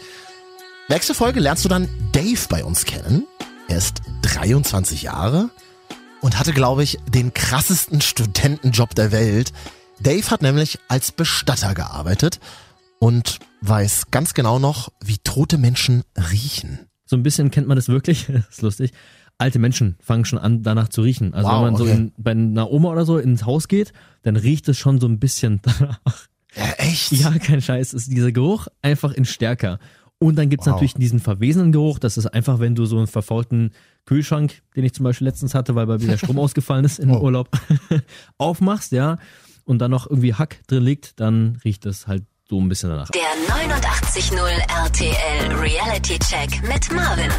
[0.90, 3.28] Nächste Folge lernst du dann Dave bei uns kennen.
[3.68, 5.50] Er ist 23 Jahre
[6.22, 9.52] und hatte, glaube ich, den krassesten Studentenjob der Welt.
[10.00, 12.40] Dave hat nämlich als Bestatter gearbeitet
[13.00, 16.80] und weiß ganz genau noch, wie tote Menschen riechen.
[17.06, 18.94] So ein bisschen kennt man das wirklich, das ist lustig.
[19.40, 21.34] Alte Menschen fangen schon an, danach zu riechen.
[21.34, 21.94] Also Wow, wenn man so okay.
[21.94, 23.94] in, bei einer Oma oder so ins Haus geht,
[24.24, 26.00] dann riecht es schon so ein bisschen danach.
[26.56, 27.12] Ja, echt?
[27.12, 29.80] Ja, kein Scheiß, ist dieser Geruch einfach in stärker.
[30.20, 30.74] Und dann gibt's Wow.
[30.74, 32.00] natürlich diesen verwesenen Geruch.
[32.00, 33.72] Das ist einfach, wenn du so einen verfaulten
[34.06, 37.12] Kühlschrank, den ich zum Beispiel letztens hatte, weil bei mir der Strom ausgefallen ist im
[37.12, 37.20] Oh.
[37.22, 37.50] Urlaub,
[38.40, 39.18] aufmachst, ja,
[39.68, 43.10] und dann noch irgendwie Hack drin liegt, dann riecht es halt so ein bisschen danach.
[43.10, 44.40] Der 89.0
[44.86, 47.30] RTL Reality Check mit Marvin.